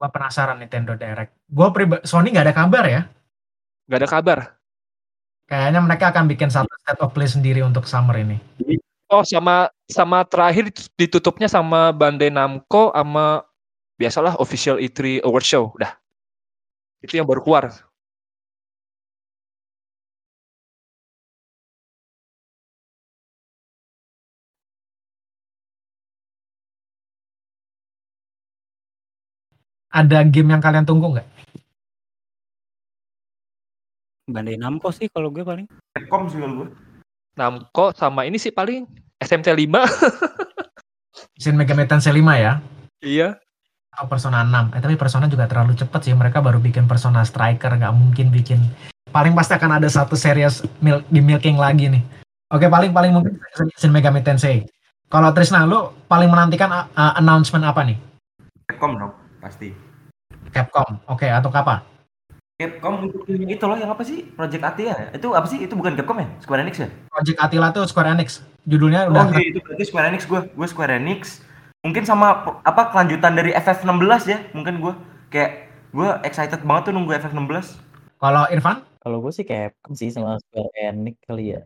[0.00, 1.36] Gue penasaran Nintendo Direct.
[1.46, 3.02] Gue pribadi Sony nggak ada kabar ya.
[3.90, 4.38] Gak ada kabar.
[5.50, 8.38] Kayaknya mereka akan bikin satu state of play sendiri untuk summer ini.
[9.10, 13.42] Oh sama sama terakhir ditutupnya sama Bandai Namco sama
[13.98, 15.90] biasalah official E3 Award Show udah.
[17.00, 17.72] Itu yang baru keluar.
[29.90, 31.28] Ada game yang kalian tunggu nggak?
[34.30, 35.66] Bandai Namco sih kalau gue paling.
[35.98, 36.68] Capcom sih kalau gue
[37.34, 38.86] Namco sama ini sih paling
[39.18, 39.82] SMT 5.
[41.42, 42.62] Shin Megami Tensei 5 ya?
[43.02, 43.34] iya.
[43.90, 44.76] Atau Persona 6.
[44.76, 46.14] Eh tapi Persona juga terlalu cepat sih.
[46.14, 47.74] Mereka baru bikin Persona Striker.
[47.74, 48.62] Nggak mungkin bikin.
[49.10, 52.02] Paling pasti akan ada satu series mil di milking lagi nih.
[52.50, 53.38] Oke paling paling mungkin
[53.78, 54.66] Shin Megami Tensei.
[55.10, 57.98] Kalau Trisna lu paling menantikan uh, announcement apa nih?
[58.70, 59.74] Capcom dong pasti
[60.54, 61.02] Capcom.
[61.10, 61.82] Oke atau apa?
[62.54, 65.06] Capcom untuk itu loh yang apa sih Project Atia ya?
[65.10, 68.42] itu apa sih itu bukan Capcom ya Square Enix ya Project Attila tuh Square Enix.
[68.66, 71.42] Judulnya oh udah iya itu berarti Square Enix gue gue Square Enix
[71.80, 74.92] mungkin sama apa kelanjutan dari FF16 ya mungkin gue
[75.32, 75.50] kayak
[75.90, 77.80] gue excited banget tuh nunggu FF16
[78.20, 81.64] kalau Irfan Kalau gue sih Capcom sih sama Square Enix kali ya.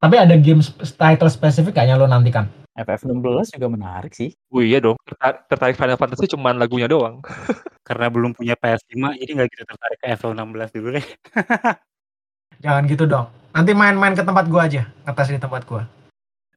[0.00, 0.64] tapi ada game
[0.96, 2.48] title spesifik kayaknya lo nantikan.
[2.74, 4.32] FF16 juga menarik sih.
[4.48, 4.96] Oh iya dong.
[5.04, 7.20] Tertar- Tertarik Final Fantasy cuman lagunya doang.
[7.88, 11.06] Karena belum punya PS5 jadi nggak gitu tertarik ke FF16 dulu deh.
[12.64, 13.28] Jangan gitu dong.
[13.52, 15.84] Nanti main-main ke tempat gua aja, ngetes di tempat gua.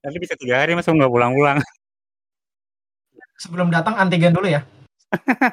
[0.01, 1.59] Tapi bisa tiga hari masa nggak pulang-pulang.
[3.37, 4.65] Sebelum datang antigen dulu ya.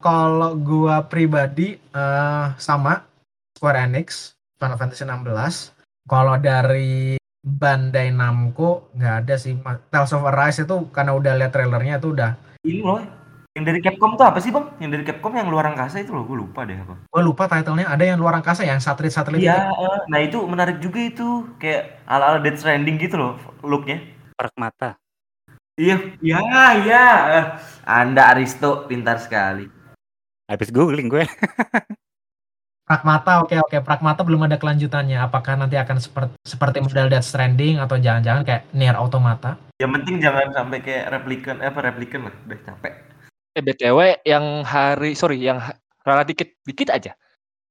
[0.00, 3.04] Kalau gua pribadi eh, sama
[3.52, 5.76] Square Enix, Final Fantasy 16.
[6.08, 9.52] Kalau dari Bandai Namco nggak ada sih.
[9.92, 13.00] Tales of Arise itu karena udah lihat trailernya itu udah ini loh
[13.50, 14.62] Yang dari Capcom tuh apa sih bang?
[14.78, 16.94] Yang dari Capcom yang luar angkasa itu loh, gue lupa deh apa.
[17.10, 19.90] Gue lupa titlenya, ada yang luar angkasa yang satelit-satelit Iya, itu.
[19.90, 23.34] eh, nah itu menarik juga itu, kayak ala-ala Death Stranding gitu loh
[23.66, 24.06] looknya.
[24.38, 24.94] Pragmata.
[25.80, 26.40] Iya, iya,
[26.84, 27.04] iya.
[27.40, 27.44] Eh,
[27.88, 29.64] Anda Aristo pintar sekali.
[30.44, 31.24] Habis googling gue.
[32.90, 33.80] Pragmata, oke oke.
[33.80, 35.16] Pragmata belum ada kelanjutannya.
[35.24, 39.56] Apakah nanti akan seperti seperti model Death Stranding atau jangan-jangan kayak Nier Automata?
[39.80, 42.92] Yang penting jangan sampai kayak replikan, eh, apa replikan lah, udah capek.
[43.56, 45.64] Eh BTW yang hari sorry yang
[46.04, 47.16] rada dikit dikit aja.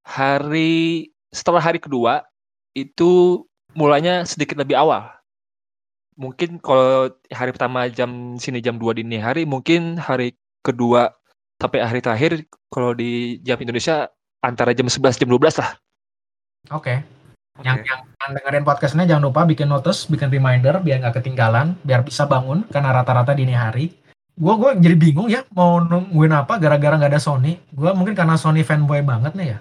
[0.08, 2.26] Hari setelah hari kedua
[2.74, 3.44] itu
[3.78, 5.19] mulanya sedikit lebih awal.
[6.20, 11.16] Mungkin kalau hari pertama jam sini jam 2 dini hari, mungkin hari kedua
[11.56, 14.12] sampai hari terakhir kalau di jam Indonesia
[14.44, 15.80] antara jam 11 jam 12 lah.
[16.76, 17.00] Oke.
[17.56, 17.68] Oke.
[17.68, 21.80] Yang, yang yang dengerin podcast ini jangan lupa bikin notice, bikin reminder biar nggak ketinggalan,
[21.88, 23.96] biar bisa bangun karena rata-rata dini hari.
[24.36, 27.60] Gue gue jadi bingung ya mau nungguin apa gara-gara nggak ada Sony.
[27.72, 29.58] Gue mungkin karena Sony fanboy banget nih ya.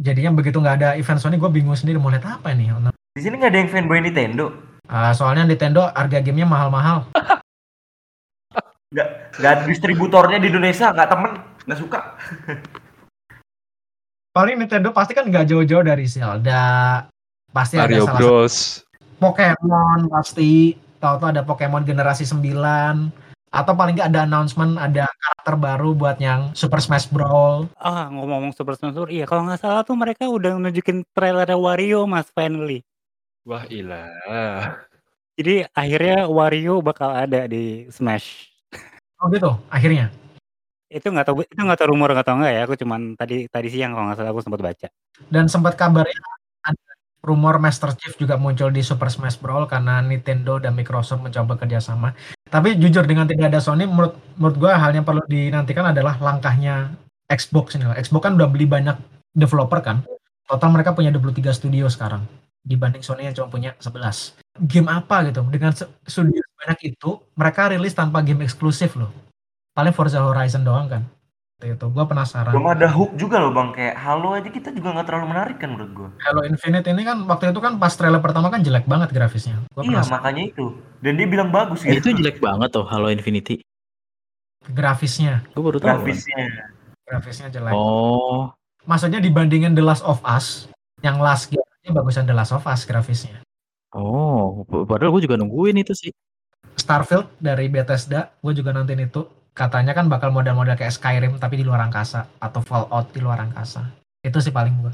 [0.00, 2.72] Jadinya begitu nggak ada event Sony gue bingung sendiri mau lihat apa nih.
[3.16, 4.73] Di sini nggak ada yang fanboy Nintendo.
[4.84, 7.08] Ah, soalnya Nintendo harga gamenya mahal-mahal.
[8.94, 9.08] Nggak,
[9.40, 11.32] nggak ada distributornya di Indonesia, nggak temen,
[11.66, 12.00] nggak suka.
[14.34, 17.06] Paling Nintendo pasti kan nggak jauh-jauh dari Zelda.
[17.54, 18.54] Pasti ada Mario salah Bros.
[19.22, 22.42] Pokemon pasti tahu-tahu ada Pokemon generasi 9
[23.54, 28.50] atau paling nggak ada announcement ada karakter baru buat yang Super Smash Brawl Ah, ngomong-ngomong
[28.58, 29.10] Super Smash Bros.
[29.14, 32.82] Iya, kalau nggak salah tuh mereka udah nunjukin trailer Wario, Mas, finally.
[33.44, 34.08] Wah ilah.
[35.36, 38.48] Jadi akhirnya Wario bakal ada di Smash.
[39.20, 40.10] oh gitu akhirnya
[40.90, 42.60] Itu nggak tahu itu nggak tahu rumor nggak tahu nggak ya.
[42.64, 44.88] Aku cuman tadi tadi siang kalau nggak salah aku sempat baca.
[45.28, 46.20] dan sempat kabarnya
[46.64, 46.82] ada
[47.20, 52.16] rumor Master Chief juga muncul di Super Smash Brawl karena Nintendo dan Microsoft mencoba kerjasama
[52.48, 56.96] tapi jujur dengan tidak ada Sony menurut menurut gue hal yang perlu dinantikan adalah langkahnya
[57.28, 57.96] Xbox ini lah.
[58.00, 58.96] Xbox kan udah beli banyak
[59.34, 60.00] developer kan
[60.46, 62.22] total mereka punya 23 studio sekarang
[62.64, 67.68] dibanding Sony yang cuma punya 11 game apa gitu dengan se- studio sebanyak itu mereka
[67.68, 69.12] rilis tanpa game eksklusif loh
[69.70, 71.04] paling Forza Horizon doang kan
[71.54, 74.90] Seperti itu gue penasaran Belum ada hook juga loh bang, kayak Halo aja kita juga
[74.90, 76.08] nggak terlalu menarik kan menurut gua.
[76.20, 79.80] Halo Infinite ini kan waktu itu kan pas trailer pertama kan jelek banget grafisnya gue
[79.80, 80.66] Iya penasaran makanya itu.
[80.98, 82.10] Dan dia bilang bagus Eh, gitu.
[82.10, 83.62] itu jelek banget tuh Halo Infinity.
[84.66, 85.86] grafisnya Gue baru tahu.
[85.86, 85.96] kan.
[85.96, 86.44] grafisnya.
[87.02, 88.50] grafisnya jelek Oh,
[88.82, 90.66] maksudnya dibandingin The Last of Us
[91.00, 93.44] yang last game bagusan The Last of Us grafisnya
[93.94, 96.10] oh, padahal gue juga nungguin itu sih.
[96.74, 99.22] Starfield dari Bethesda gue juga nonton itu
[99.54, 103.86] katanya kan bakal model-model kayak Skyrim tapi di luar angkasa atau Fallout di luar angkasa
[104.26, 104.92] itu sih paling gue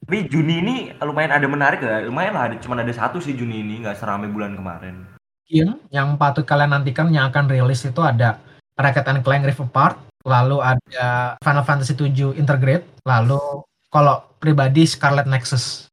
[0.00, 2.00] Tapi Juni ini lumayan ada menarik ya.
[2.08, 5.04] Lumayan lah, ada, cuman ada satu sih Juni ini, nggak seramai bulan kemarin.
[5.44, 8.40] Mungkin yang patut kalian nantikan yang akan rilis itu ada
[8.80, 13.40] Ratchet and Clank Rift Apart lalu ada Final Fantasy 7 Intergrade lalu
[13.92, 15.89] kalau pribadi Scarlet Nexus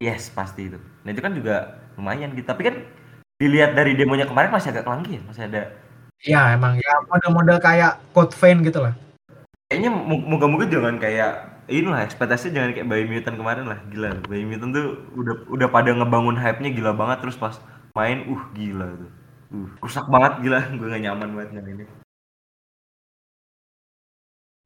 [0.00, 0.80] Yes, pasti itu.
[1.04, 2.48] Nah itu kan juga lumayan gitu.
[2.48, 2.76] Tapi kan
[3.36, 5.22] dilihat dari demonya kemarin masih agak kelangki ya.
[5.28, 5.62] Masih ada
[6.20, 8.92] ya emang ya model-model kayak Code Vein gitu lah
[9.72, 14.44] kayaknya mo- moga-moga jangan kayak inilah ekspektasinya jangan kayak Bayi Mutant kemarin lah gila Bayi
[14.44, 17.56] Mutant tuh udah udah pada ngebangun hype-nya gila banget terus pas
[17.96, 19.10] main uh gila tuh
[19.56, 21.84] uh rusak banget gila gue gak nyaman banget dengan ini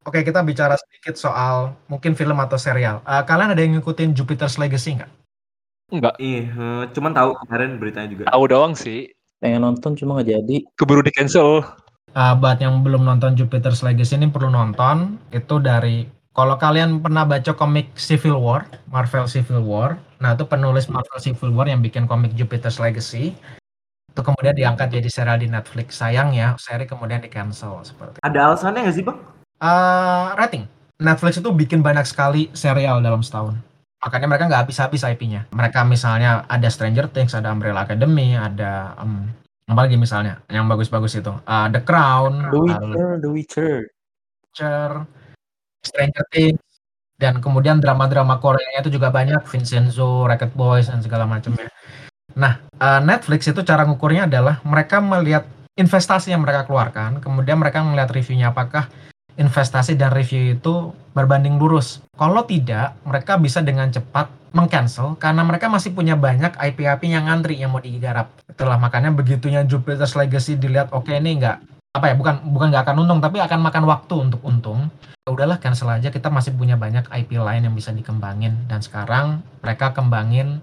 [0.04, 3.00] Oke, kita bicara sedikit soal mungkin film atau serial.
[3.08, 5.08] Eh, kalian ada yang ngikutin Jupiter's Legacy nggak?
[5.92, 6.16] Enggak.
[6.16, 9.12] iya eh, cuman tahu kemarin beritanya juga Tahu doang sih.
[9.38, 10.56] Pengen nonton cuma nggak jadi.
[10.74, 11.60] Keburu di cancel.
[12.14, 15.18] Eh, buat yang belum nonton Jupiter's Legacy ini perlu nonton.
[15.28, 20.90] Itu dari kalau kalian pernah baca komik Civil War, Marvel Civil War, nah itu penulis
[20.90, 23.36] Marvel Civil War yang bikin komik Jupiter's Legacy.
[24.10, 25.98] Itu kemudian diangkat jadi serial di Netflix.
[25.98, 28.18] Sayang ya, seri kemudian di cancel seperti.
[28.18, 28.22] itu.
[28.22, 29.18] ada alasannya nggak sih bang
[29.62, 30.64] Eh, rating.
[30.98, 33.58] Netflix itu bikin banyak sekali serial dalam setahun.
[34.04, 35.48] Makanya mereka nggak habis-habis IP-nya.
[35.56, 39.32] Mereka misalnya ada Stranger Things, ada Umbrella Academy, ada em,
[39.64, 41.32] apa lagi misalnya yang bagus-bagus itu.
[41.32, 43.74] Eh, The Crown, The Witcher, The Witcher.
[44.44, 44.90] Witcher,
[45.80, 46.60] Stranger Things,
[47.16, 51.72] dan kemudian drama-drama Korea itu juga banyak, Vincenzo, Racket Boys dan segala macamnya.
[52.36, 55.48] Nah, eh, Netflix itu cara ngukurnya adalah mereka melihat
[55.80, 58.86] investasi yang mereka keluarkan, kemudian mereka melihat reviewnya apakah
[59.34, 62.02] investasi dan review itu berbanding lurus.
[62.14, 67.58] Kalau tidak, mereka bisa dengan cepat mengcancel karena mereka masih punya banyak IP-IP yang ngantri
[67.58, 68.30] yang mau digarap.
[68.46, 71.56] Itulah makanya begitunya Jupiter's Legacy dilihat oke ini nggak
[71.94, 74.90] apa ya bukan bukan nggak akan untung tapi akan makan waktu untuk untung.
[75.26, 79.42] Ya udahlah cancel aja kita masih punya banyak IP lain yang bisa dikembangin dan sekarang
[79.58, 80.62] mereka kembangin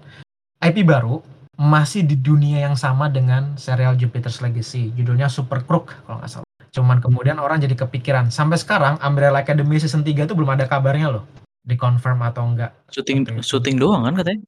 [0.62, 1.20] IP baru
[1.60, 6.51] masih di dunia yang sama dengan serial Jupiter's Legacy judulnya Super Crook kalau nggak salah
[6.72, 8.32] Cuman kemudian orang jadi kepikiran.
[8.32, 11.24] Sampai sekarang Umbrella Academy season 3 itu belum ada kabarnya loh.
[11.68, 12.72] Dikonfirm atau enggak.
[12.88, 13.30] Syuting itu.
[13.44, 14.40] syuting doang kan katanya?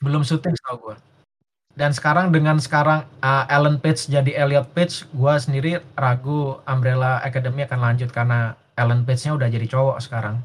[0.00, 0.96] Belum syuting setahu gue.
[1.76, 7.62] Dan sekarang dengan sekarang uh, Ellen Page jadi Elliot Page, gue sendiri ragu Umbrella Academy
[7.68, 10.40] akan lanjut karena Ellen Page-nya udah jadi cowok sekarang.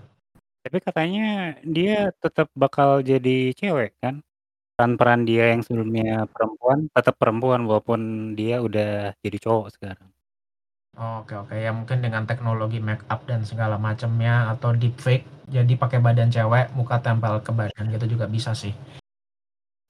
[0.61, 4.21] Tapi katanya dia tetap bakal jadi cewek kan?
[4.75, 10.14] Peran-peran dia yang sebelumnya perempuan tetap perempuan walaupun dia udah jadi cowok sekarang.
[10.95, 15.99] Oke oke ya mungkin dengan teknologi make up dan segala macamnya atau deepfake jadi pakai
[15.99, 18.71] badan cewek muka tempel ke badan gitu juga bisa sih.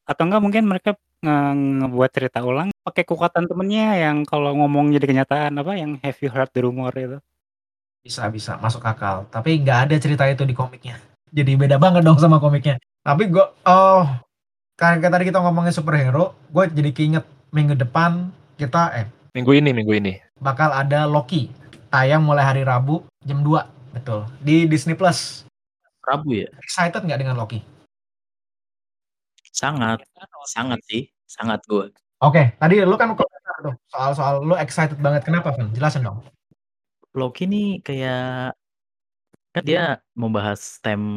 [0.10, 5.06] Atau enggak mungkin mereka nge- ngebuat cerita ulang pakai kekuatan temennya yang kalau ngomong jadi
[5.06, 7.22] kenyataan apa yang have you heard the rumor itu.
[8.02, 9.30] Bisa bisa masuk akal.
[9.30, 10.98] Tapi nggak ada cerita itu di komiknya.
[11.30, 12.82] Jadi beda banget dong sama komiknya.
[13.06, 14.06] Tapi gue oh
[14.74, 19.92] karena tadi kita ngomongin superhero, gue jadi keinget minggu depan kita eh Minggu ini, minggu
[20.00, 20.16] ini.
[20.40, 21.52] bakal ada Loki
[21.92, 25.44] tayang mulai hari Rabu jam 2 betul di Disney Plus.
[26.08, 26.48] Rabu ya?
[26.64, 27.60] Excited nggak dengan Loki?
[29.52, 30.08] Sangat,
[30.48, 31.92] sangat sih, sangat gue.
[32.24, 35.28] Oke, tadi lu kan komentar tuh soal-soal lu excited banget.
[35.28, 35.68] Kenapa, Van?
[35.76, 36.24] Jelasin dong.
[37.12, 38.56] Loki nih kayak
[39.52, 41.08] kan dia membahas time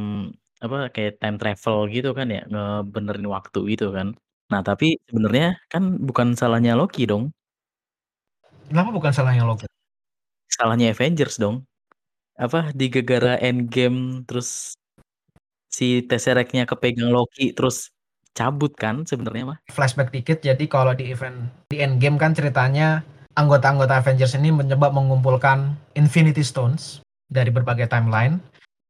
[0.59, 4.18] apa kayak time travel gitu kan ya, ngebenerin waktu gitu kan.
[4.50, 7.31] Nah, tapi sebenarnya kan bukan salahnya Loki dong.
[8.68, 9.64] Kenapa bukan salahnya Loki?
[10.52, 11.64] Salahnya Avengers dong.
[12.37, 14.76] Apa di gegara Endgame terus
[15.72, 17.88] si Tesseract-nya kepegang Loki terus
[18.37, 19.59] cabut kan sebenarnya mah.
[19.72, 23.02] Flashback dikit, jadi kalau di event di Endgame kan ceritanya
[23.35, 28.38] anggota-anggota Avengers ini mencoba mengumpulkan Infinity Stones dari berbagai timeline.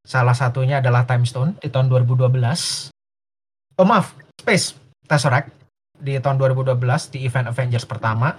[0.04, 2.92] Salah satunya adalah Time Stone di tahun 2012.
[3.78, 4.12] Oh maaf,
[4.42, 4.76] Space
[5.08, 5.48] Tesseract
[5.96, 6.76] di tahun 2012
[7.14, 8.36] di event Avengers pertama.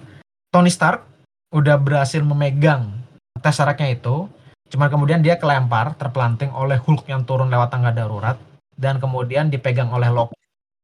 [0.49, 1.08] Tony Stark
[1.49, 2.93] udah berhasil memegang
[3.39, 4.27] Tesseract-nya itu,
[4.67, 8.35] cuma kemudian dia kelempar, terpelanting oleh Hulk yang turun lewat tangga darurat,
[8.75, 10.35] dan kemudian dipegang oleh Loki.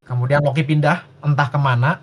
[0.07, 1.99] Kemudian Loki pindah entah ke mana,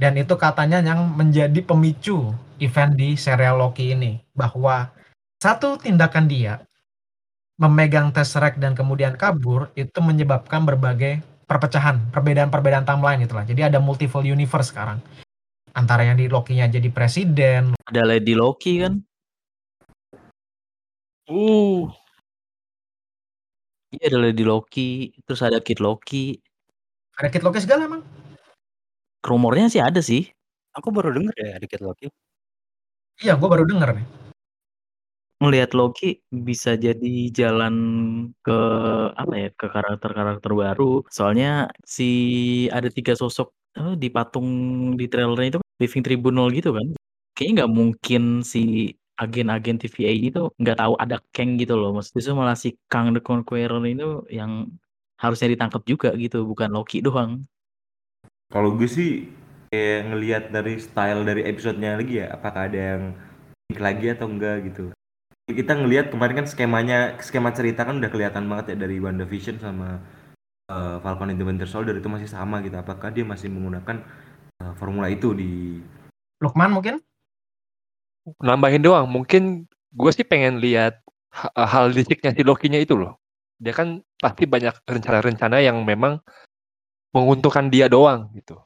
[0.00, 4.24] dan itu katanya yang menjadi pemicu event di serial Loki ini.
[4.32, 4.88] Bahwa
[5.36, 6.64] satu tindakan dia
[7.60, 13.44] memegang Tesseract dan kemudian kabur, itu menyebabkan berbagai perpecahan, perbedaan-perbedaan timeline itulah.
[13.44, 14.96] Jadi ada multiple universe sekarang.
[15.70, 18.98] Antara yang di Loki-nya jadi presiden, Ada Lady Loki kan?
[21.30, 21.86] Uh,
[23.90, 26.38] Iya ada Lady Loki, terus ada Kid Loki.
[27.18, 28.02] ada Kid Loki segala emang.
[29.26, 30.30] Rumornya sih ada sih.
[30.78, 32.06] Aku baru denger ya dikit Loki.
[33.18, 34.06] Iya, gue baru denger nih.
[35.42, 37.74] Ngelihat Loki bisa jadi jalan
[38.46, 38.58] ke
[39.12, 41.02] apa ya ke karakter-karakter baru.
[41.10, 42.08] Soalnya si
[42.70, 44.48] ada tiga sosok eh, di patung
[44.98, 46.86] di trailernya itu kan, Living Tribunal gitu kan.
[47.34, 51.92] Kayaknya nggak mungkin si agen-agen TVA itu nggak tahu ada Kang gitu loh.
[51.92, 54.72] Maksudnya justru malah si Kang the Conqueror itu yang
[55.20, 57.44] harusnya ditangkap juga gitu, bukan Loki doang.
[58.48, 59.28] Kalau gue sih
[59.70, 63.02] kayak ngelihat dari style dari episodenya lagi ya, apakah ada yang
[63.70, 64.84] unik lagi atau enggak gitu.
[65.46, 70.00] Kita ngelihat kemarin kan skemanya, skema cerita kan udah kelihatan banget ya dari WandaVision sama
[70.70, 72.78] uh, Falcon and the Winter Soldier itu masih sama gitu.
[72.78, 74.06] Apakah dia masih menggunakan
[74.62, 75.82] uh, formula itu di
[76.38, 77.02] Lukman mungkin?
[78.38, 79.06] nambahin doang.
[79.08, 81.02] Mungkin gue sih pengen lihat
[81.34, 83.18] ha- hal listriknya si Loki-nya itu loh.
[83.60, 86.20] Dia kan pasti banyak rencana-rencana yang memang
[87.10, 88.56] menguntungkan dia doang gitu.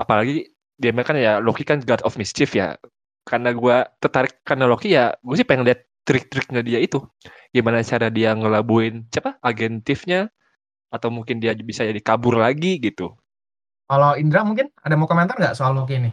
[0.00, 2.74] Apalagi dia kan ya Loki kan God of Mischief ya.
[3.24, 7.00] Karena gue tertarik karena Loki ya, gue sih pengen lihat trik-triknya dia itu.
[7.54, 10.28] Gimana cara dia ngelabuin siapa agentifnya
[10.88, 13.14] atau mungkin dia bisa jadi kabur lagi gitu.
[13.84, 16.10] Kalau Indra mungkin ada mau komentar nggak soal Loki ini?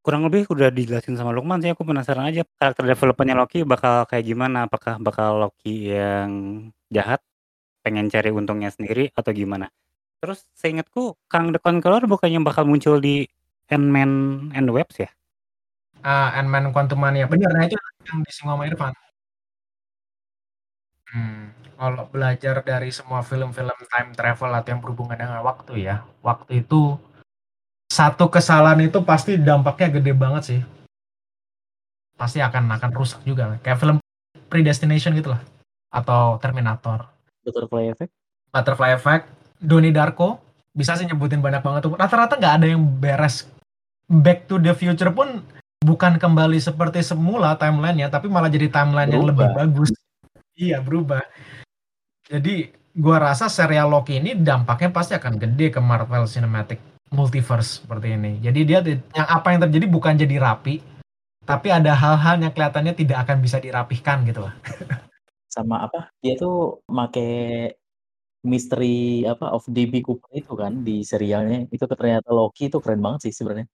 [0.00, 4.24] Kurang lebih udah dijelasin sama Lukman sih aku penasaran aja karakter developmentnya Loki bakal kayak
[4.24, 6.30] gimana apakah bakal Loki yang
[6.88, 7.20] jahat
[7.84, 9.68] pengen cari untungnya sendiri atau gimana
[10.20, 13.24] terus seingatku Kang the Conqueror bukannya bakal muncul di
[13.72, 15.08] Ant-Man and Webs ya
[16.00, 17.28] Ah, Ant-Man Quantumania.
[17.28, 17.76] Bener, nah itu
[18.08, 18.92] yang disinggung sama Irfan.
[21.12, 26.60] Hmm, kalau belajar dari semua film-film time travel atau yang berhubungan dengan waktu ya, waktu
[26.60, 27.00] itu
[27.88, 30.60] satu kesalahan itu pasti dampaknya gede banget sih.
[32.20, 33.56] Pasti akan akan rusak juga.
[33.64, 33.96] Kayak film
[34.52, 35.40] Predestination gitu lah.
[35.88, 37.08] Atau Terminator.
[37.48, 38.12] Butterfly Effect.
[38.52, 39.24] Butterfly Effect,
[39.56, 40.36] Donnie Darko,
[40.76, 41.96] bisa sih nyebutin banyak banget tuh.
[41.96, 43.48] Rata-rata nggak ada yang beres.
[44.10, 45.40] Back to the Future pun
[45.80, 49.64] bukan kembali seperti semula timelinenya, tapi malah jadi timeline yang lebih Berubah.
[49.64, 49.90] bagus.
[50.60, 51.24] Iya berubah.
[52.30, 56.78] Jadi gua rasa serial Loki ini dampaknya pasti akan gede ke Marvel Cinematic
[57.10, 58.38] Multiverse seperti ini.
[58.38, 60.78] Jadi dia di- yang apa yang terjadi bukan jadi rapi,
[61.42, 64.54] tapi ada hal-hal yang kelihatannya tidak akan bisa dirapihkan gitu lah.
[65.54, 67.74] Sama apa, dia tuh make
[68.46, 73.26] misteri apa, of DB Cooper itu kan di serialnya, itu ternyata Loki itu keren banget
[73.26, 73.66] sih sebenarnya.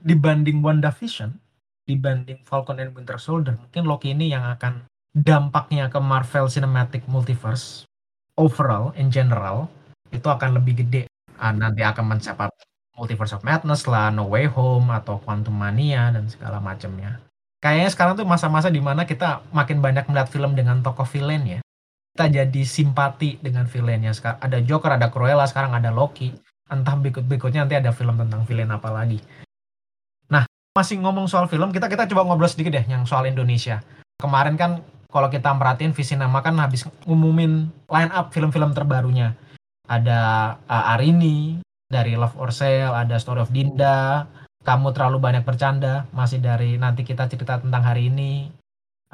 [0.00, 1.36] Dibanding WandaVision,
[1.84, 7.86] dibanding Falcon and Winter Soldier, mungkin Loki ini yang akan dampaknya ke Marvel Cinematic Multiverse
[8.34, 9.70] overall in general
[10.10, 11.06] itu akan lebih gede.
[11.38, 12.50] Ah, nanti akan mencapai
[12.98, 17.22] Multiverse of Madness lah, No Way Home atau Quantum Mania dan segala macamnya.
[17.58, 21.60] Kayaknya sekarang tuh masa-masa di mana kita makin banyak melihat film dengan tokoh villain ya.
[22.14, 24.14] Kita jadi simpati dengan villainnya.
[24.14, 26.30] Sekarang ada Joker, ada Cruella, sekarang ada Loki.
[26.70, 29.18] Entah berikut-berikutnya nanti ada film tentang villain apa lagi.
[30.30, 30.46] Nah,
[30.78, 33.82] masih ngomong soal film, kita kita coba ngobrol sedikit deh yang soal Indonesia.
[34.22, 34.78] Kemarin kan
[35.14, 39.38] kalau kita merhatiin Visinema kan habis ngumumin line up film-film terbarunya.
[39.86, 44.26] Ada uh, Arini dari Love or Sale, ada Story of Dinda,
[44.66, 48.50] kamu terlalu banyak bercanda masih dari nanti kita cerita tentang hari ini.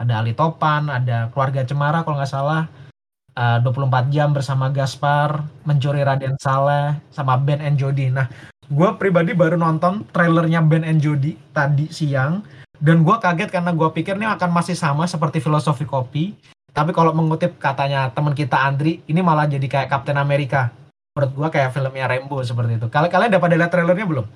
[0.01, 2.65] Ada Ali Topan ada keluarga Cemara kalau nggak salah.
[3.37, 8.09] Uh, 24 jam bersama Gaspar mencuri Raden Saleh sama Ben and Jody.
[8.09, 8.27] Nah
[8.71, 12.43] gue pribadi baru nonton trailernya Ben and Jody tadi siang
[12.81, 16.33] dan gue kaget karena gue pikir ini akan masih sama seperti filosofi kopi
[16.73, 20.73] tapi kalau mengutip katanya teman kita Andri ini malah jadi kayak Captain America
[21.13, 24.27] menurut gue kayak filmnya Rainbow seperti itu kalian kalian udah pada lihat trailernya belum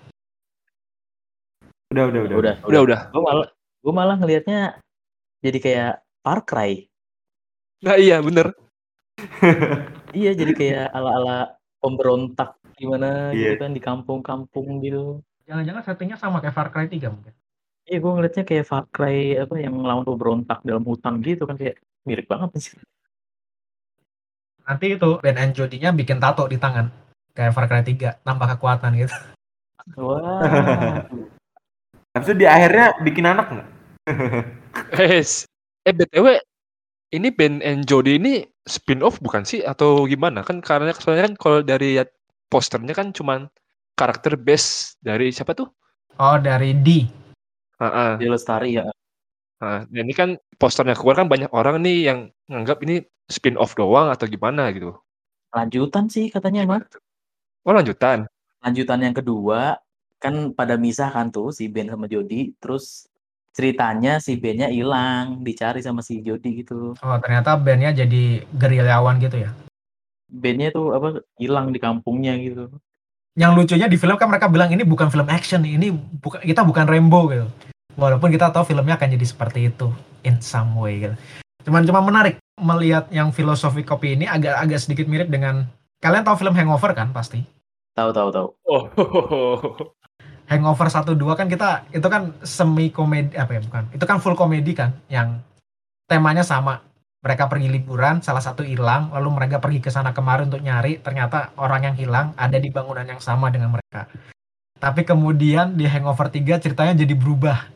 [1.95, 2.37] Udah, udah, udah.
[2.43, 3.01] Udah, Udah, udah.
[3.15, 4.61] Gue malah gue malah ngelihatnya
[5.39, 5.93] jadi kayak
[6.27, 6.91] Far Cry.
[7.87, 8.51] Nah iya bener.
[10.15, 13.63] Iya, jadi kayak ala-ala pemberontak gimana gitu Iya.
[13.63, 15.23] kan di kampung-kampung gitu.
[15.47, 17.35] jangan-jangan settingnya sama kayak Far Cry 3 mungkin
[17.85, 21.77] Iya, gue ngeliatnya kayak Far Cry apa yang lawan pemberontak dalam hutan gitu kan kayak
[22.09, 22.77] mirip banget sih.
[24.65, 26.89] nanti itu Ben and Jody-nya bikin tato di tangan
[27.37, 29.13] kayak Far Cry 3 nambah kekuatan gitu
[30.01, 31.05] Wah.
[32.17, 33.69] Habis itu di akhirnya bikin anak nggak?
[34.97, 35.21] Eh,
[35.85, 36.41] eh BTW
[37.13, 40.41] ini Ben and Jody ini spin-off bukan sih atau gimana?
[40.41, 42.01] Kan karena soalnya kan kalau dari
[42.49, 43.53] posternya kan cuman
[43.93, 45.69] karakter base dari siapa tuh?
[46.19, 47.11] oh dari D
[47.81, 48.11] Heeh.
[48.21, 48.85] Dia lestari ya.
[49.63, 52.19] Nah, ini kan posternya keluar kan banyak orang nih yang
[52.51, 53.01] nganggap ini
[53.31, 54.93] spin-off doang atau gimana gitu.
[55.55, 56.83] Lanjutan sih katanya mah.
[57.65, 58.29] Oh lanjutan.
[58.61, 59.81] Lanjutan yang kedua
[60.25, 63.05] kan pada misah kan tuh si Ben sama Jody terus
[63.53, 69.45] ceritanya si Bennya hilang dicari sama si Jody gitu oh ternyata bandnya jadi gerilyawan gitu
[69.45, 69.53] ya
[70.33, 72.73] Bennya tuh apa hilang di kampungnya gitu
[73.35, 76.87] yang lucunya di film kan mereka bilang ini bukan film action ini bukan kita bukan
[76.87, 77.47] Rambo gitu
[77.99, 79.91] walaupun kita tahu filmnya akan jadi seperti itu
[80.23, 81.15] in some way gitu
[81.67, 85.67] cuman cuma menarik melihat yang filosofi kopi ini agak agak sedikit mirip dengan
[85.99, 87.43] kalian tahu film Hangover kan pasti
[87.99, 88.85] tahu tahu tahu Oh.
[90.45, 93.85] Hangover 1 2 kan kita itu kan semi komedi apa ya bukan.
[93.97, 95.41] Itu kan full komedi kan yang
[96.05, 96.85] temanya sama.
[97.25, 101.57] Mereka pergi liburan, salah satu hilang, lalu mereka pergi ke sana kemari untuk nyari, ternyata
[101.57, 104.13] orang yang hilang ada di bangunan yang sama dengan mereka.
[104.77, 107.73] Tapi kemudian di Hangover 3 ceritanya jadi berubah.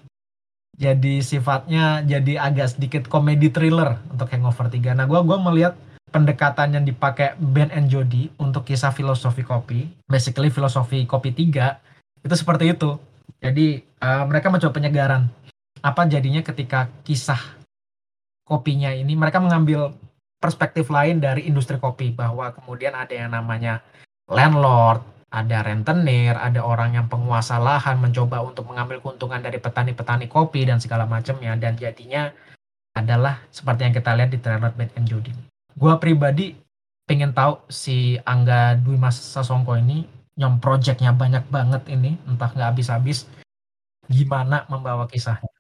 [0.76, 4.92] Jadi sifatnya jadi agak sedikit komedi thriller untuk Hangover 3.
[4.92, 5.80] Nah, gua gua melihat
[6.12, 11.80] pendekatan yang dipakai Ben and Jody untuk kisah filosofi kopi, basically filosofi kopi 3
[12.22, 13.00] itu seperti itu.
[13.40, 15.32] Jadi eh, mereka mencoba penyegaran.
[15.80, 17.57] Apa jadinya ketika kisah
[18.48, 19.92] kopinya ini mereka mengambil
[20.40, 23.84] perspektif lain dari industri kopi bahwa kemudian ada yang namanya
[24.32, 30.64] landlord, ada rentenir, ada orang yang penguasa lahan mencoba untuk mengambil keuntungan dari petani-petani kopi
[30.64, 32.32] dan segala macamnya dan jadinya
[32.96, 35.30] adalah seperti yang kita lihat di trailer Ben and Jody.
[35.76, 36.56] Gua pribadi
[37.04, 42.74] pengen tahu si Angga Dwi Mas Sasongko ini yang projectnya banyak banget ini entah nggak
[42.74, 43.26] habis-habis
[44.06, 45.57] gimana membawa kisahnya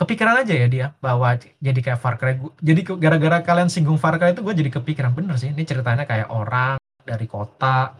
[0.00, 2.40] kepikiran aja ya dia bahwa jadi kayak Far Cry.
[2.64, 5.12] Jadi gara-gara kalian singgung Far Cry itu gue jadi kepikiran.
[5.12, 7.92] Bener sih ini ceritanya kayak orang dari kota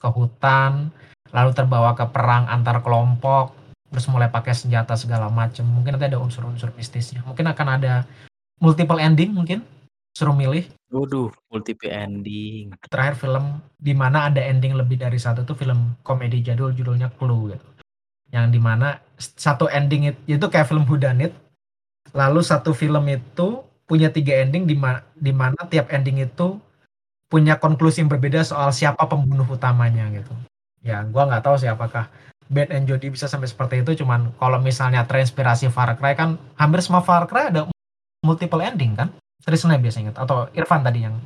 [0.00, 0.88] ke hutan
[1.32, 3.56] lalu terbawa ke perang antar kelompok
[3.90, 7.20] terus mulai pakai senjata segala macam mungkin nanti ada unsur-unsur mistisnya.
[7.28, 8.08] Mungkin akan ada
[8.58, 9.60] multiple ending mungkin.
[10.14, 10.70] Suruh milih.
[10.94, 12.72] Waduh multiple ending.
[12.88, 17.54] Terakhir film di mana ada ending lebih dari satu tuh film komedi jadul judulnya Clue
[17.54, 17.66] gitu.
[18.34, 21.30] Yang di mana satu ending itu, itu kayak film Whodunit.
[22.10, 26.58] Lalu satu film itu punya tiga ending di mana di mana tiap ending itu
[27.30, 30.34] punya konklusi yang berbeda soal siapa pembunuh utamanya gitu.
[30.82, 32.10] Ya, gua nggak tahu sih apakah
[32.50, 36.84] Ben and Jody bisa sampai seperti itu cuman kalau misalnya terinspirasi Far Cry kan hampir
[36.84, 37.70] semua Far Cry ada
[38.20, 39.08] multiple ending kan?
[39.44, 41.20] Trisna biasanya ingat atau Irfan tadi yang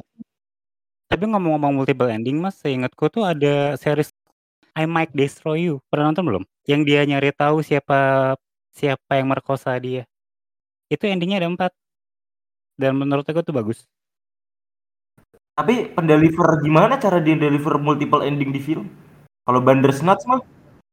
[1.09, 4.13] Tapi ngomong-ngomong multiple ending mas, seingatku tuh ada series
[4.77, 5.81] I Might Destroy You.
[5.89, 6.45] Pernah nonton belum?
[6.69, 8.37] Yang dia nyari tahu siapa
[8.77, 10.05] siapa yang merkosa dia.
[10.93, 11.73] Itu endingnya ada empat.
[12.77, 13.89] Dan menurut aku tuh bagus.
[15.57, 18.87] Tapi pendeliver gimana cara dia deliver multiple ending di film?
[19.43, 20.45] Kalau Bandersnatch mah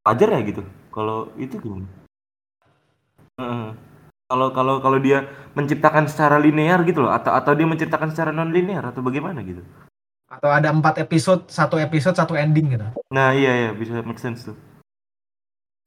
[0.08, 0.64] wajar ya gitu.
[0.90, 1.86] Kalau itu gimana?
[3.38, 3.70] Heeh.
[4.26, 8.50] Kalau kalau kalau dia menciptakan secara linear gitu loh atau atau dia menciptakan secara non
[8.50, 9.62] linear atau bagaimana gitu.
[10.26, 12.88] Atau ada empat episode, satu episode, satu ending gitu.
[13.14, 14.58] Nah, iya ya bisa make sense tuh.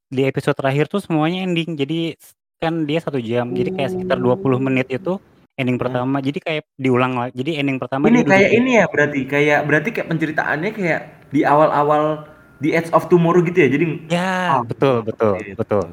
[0.08, 1.76] Di episode terakhir tuh semuanya ending.
[1.76, 2.16] Jadi
[2.58, 3.52] kan dia satu jam.
[3.52, 5.20] Jadi kayak sekitar 20 menit itu
[5.60, 6.18] ending pertama.
[6.24, 7.34] Jadi kayak diulang lagi.
[7.36, 12.24] Jadi ending pertama Ini kayak ini ya berarti kayak berarti kayak penceritaannya kayak di awal-awal
[12.58, 13.68] di Edge of Tomorrow gitu ya.
[13.68, 15.84] Jadi Ya, Ah, betul, betul, betul.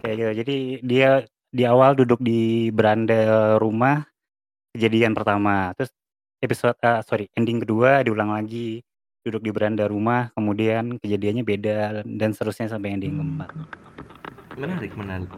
[0.00, 0.32] Kayak gitu.
[0.44, 1.10] Jadi dia
[1.50, 4.06] di awal duduk di beranda rumah
[4.70, 5.74] kejadian pertama.
[5.74, 5.90] Terus
[6.38, 8.80] episode ah, sorry, ending kedua diulang lagi
[9.24, 13.50] duduk di beranda rumah, kemudian kejadiannya beda dan seterusnya sampai ending keempat.
[14.56, 15.30] menarik, menarik.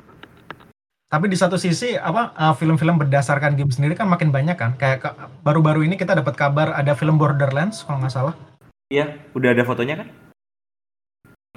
[1.12, 4.72] Tapi di satu sisi apa uh, film-film berdasarkan game sendiri kan makin banyak kan.
[4.80, 5.12] Kayak
[5.44, 8.34] baru-baru ini kita dapat kabar ada film Borderlands kalau nggak salah.
[8.88, 10.08] Iya, udah ada fotonya kan?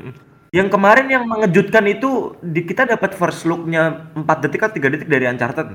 [0.03, 0.13] Mm.
[0.55, 5.09] Yang kemarin yang mengejutkan itu di kita dapat first look-nya 4 detik atau 3 detik
[5.11, 5.67] dari Uncharted.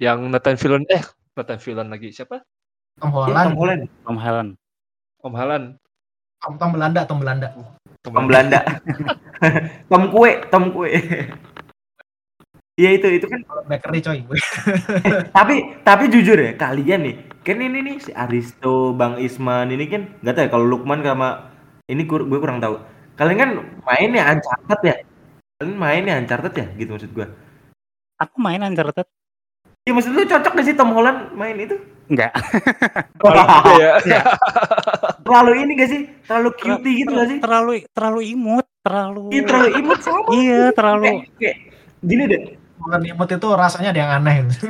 [0.00, 1.04] Yang Nathan Fillion eh
[1.36, 2.40] Nathan Fillion lagi siapa?
[3.00, 4.50] Tom Iya, Holland, Tom Holland, Tom Holland.
[5.20, 5.62] Om Halan.
[6.40, 7.48] Tom, Tom Belanda, Tom Belanda.
[8.00, 8.60] Tom Belanda.
[9.92, 10.96] Tom Kue, Tom Kue.
[12.80, 14.24] Iya itu itu kan Bakery coy.
[15.36, 20.08] tapi tapi jujur ya kalian nih kan ini nih si Aristo Bang Isman ini kan
[20.24, 21.52] nggak tahu ya kalau Lukman sama
[21.92, 22.80] ini gue gue kurang tahu
[23.20, 23.50] kalian kan
[23.84, 24.96] mainnya Uncharted ya
[25.60, 27.28] kalian mainnya Uncharted ya gitu maksud gue
[28.16, 29.04] Aku main Uncharted
[29.84, 31.72] Iya maksud lu cocok gak sih Tom Holland main itu
[32.12, 32.36] enggak.
[34.04, 34.20] ya.
[35.30, 39.68] terlalu ini gak sih terlalu cutie gitu gak sih Terlalu terlalu imut, terlalu Iya terlalu
[39.78, 41.56] imut sama Iya, terlalu kayak, kayak
[42.02, 42.42] gini deh
[42.80, 44.34] Kalau imut itu rasanya ada yang aneh.
[44.48, 44.66] gitu.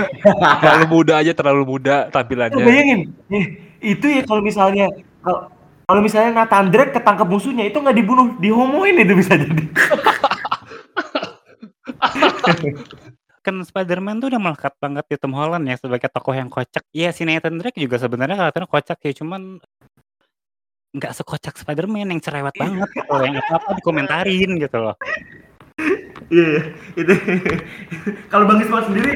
[0.60, 2.60] terlalu muda aja terlalu muda Lu tampilannya.
[2.60, 3.00] bayangin
[3.30, 3.46] eh,
[3.80, 4.90] itu ya kalau misalnya
[5.22, 5.48] kalau
[5.84, 9.64] kalau misalnya Nathan Drake ketangkep musuhnya itu nggak dibunuh dihomoin itu bisa jadi
[13.44, 16.80] kan Spider-Man tuh udah melekat banget di Tom Holland ya sebagai tokoh yang kocak.
[16.96, 19.60] Iya si Nathan Drake juga sebenarnya kelihatannya kocak ya, cuman
[20.94, 24.94] nggak sekocak Spider-Man yang cerewet banget gitu loh, yang apa-apa dikomentarin gitu loh.
[26.30, 26.62] Iya, iya.
[26.94, 27.14] itu.
[28.32, 29.12] Kalau Bang Isman sendiri,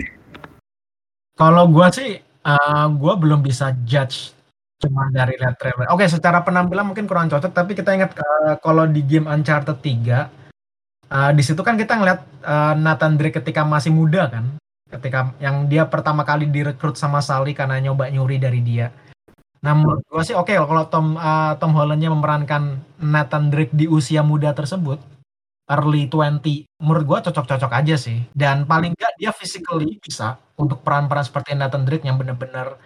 [1.39, 4.35] Kalau gua sih, eh, gua belum bisa judge
[4.79, 5.87] cuma dari lihat trailer.
[5.91, 10.31] Oke, secara penampilan mungkin kurang cocok, tapi kita ingat eh, kalau di game Uncharted 3,
[11.11, 14.59] eh, di situ kan kita ngeliat eh, Nathan Drake ketika masih muda kan,
[14.91, 18.91] ketika yang dia pertama kali direkrut sama Sally karena nyoba nyuri dari dia.
[19.59, 24.23] Nah, menurut gua sih oke kalau Tom eh, Tom Hollandnya memerankan Nathan Drake di usia
[24.23, 25.03] muda tersebut,
[25.67, 28.23] early 20, menurut gua cocok-cocok aja sih.
[28.31, 32.79] Dan paling nggak dia physically bisa untuk peran-peran seperti Nathan Drake yang benar-benar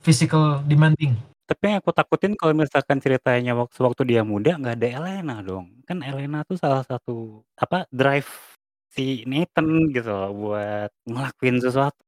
[0.00, 1.16] physical demanding.
[1.44, 5.68] Tapi yang aku takutin kalau misalkan ceritanya waktu waktu dia muda nggak ada Elena dong.
[5.84, 8.56] Kan Elena tuh salah satu apa drive
[8.88, 12.00] si Nathan gitu loh buat ngelakuin sesuatu.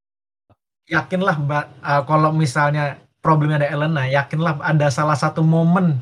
[0.87, 2.97] Yakinlah Mbak, eh, kalau misalnya
[3.27, 5.99] problemnya ada Elena, yakinlah ada salah satu momen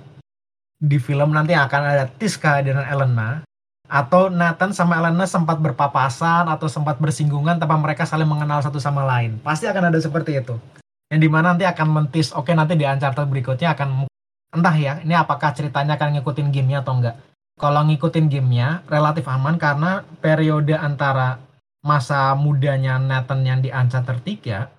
[0.76, 3.40] di film nanti akan ada tis kehadiran Elena
[3.88, 9.08] atau Nathan sama Elena sempat berpapasan atau sempat bersinggungan tanpa mereka saling mengenal satu sama
[9.08, 9.40] lain.
[9.40, 10.60] Pasti akan ada seperti itu.
[11.08, 14.04] Yang di mana nanti akan mentis, oke nanti di Uncharted berikutnya akan
[14.52, 17.16] entah ya, ini apakah ceritanya akan ngikutin gamenya atau enggak.
[17.56, 21.40] Kalau ngikutin gamenya relatif aman karena periode antara
[21.80, 24.73] masa mudanya Nathan yang di Uncharted 3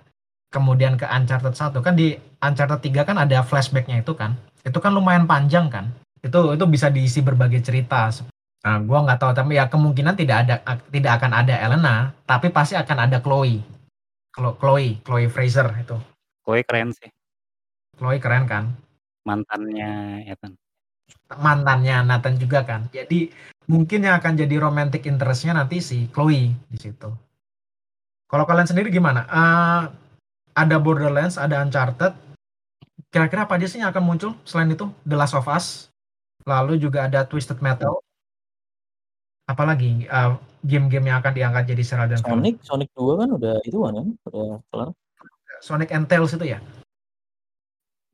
[0.55, 4.39] kemudian ke Uncharted 1 kan di Uncharted 3 kan ada flashbacknya itu kan.
[4.63, 5.91] Itu kan lumayan panjang kan.
[6.23, 8.07] Itu itu bisa diisi berbagai cerita.
[8.63, 10.55] Nah gua nggak tahu tapi ya kemungkinan tidak ada
[10.87, 13.59] tidak akan ada Elena tapi pasti akan ada Chloe.
[14.31, 15.99] Chlo- Chloe Chloe Fraser itu.
[16.41, 17.11] Koi keren sih.
[17.99, 18.71] Chloe keren kan?
[19.27, 20.55] Mantannya Ethan.
[21.37, 22.85] mantannya Nathan juga kan.
[22.89, 23.29] Jadi
[23.65, 27.09] mungkin yang akan jadi romantic interestnya nanti si Chloe di situ.
[28.25, 29.25] Kalau kalian sendiri gimana?
[29.25, 29.81] Eh,
[30.55, 32.15] ada Borderlands ada Uncharted
[33.11, 35.91] kira-kira apa aja sih yang akan muncul selain itu The Last of Us
[36.47, 37.99] lalu juga ada Twisted Metal
[39.45, 40.31] apalagi eh,
[40.65, 43.93] game-game yang akan diangkat jadi serial dan film Sonic, Sonic 2 kan udah itu kan,
[44.31, 44.89] udah kelar.
[45.61, 46.59] Sonic and Tails itu ya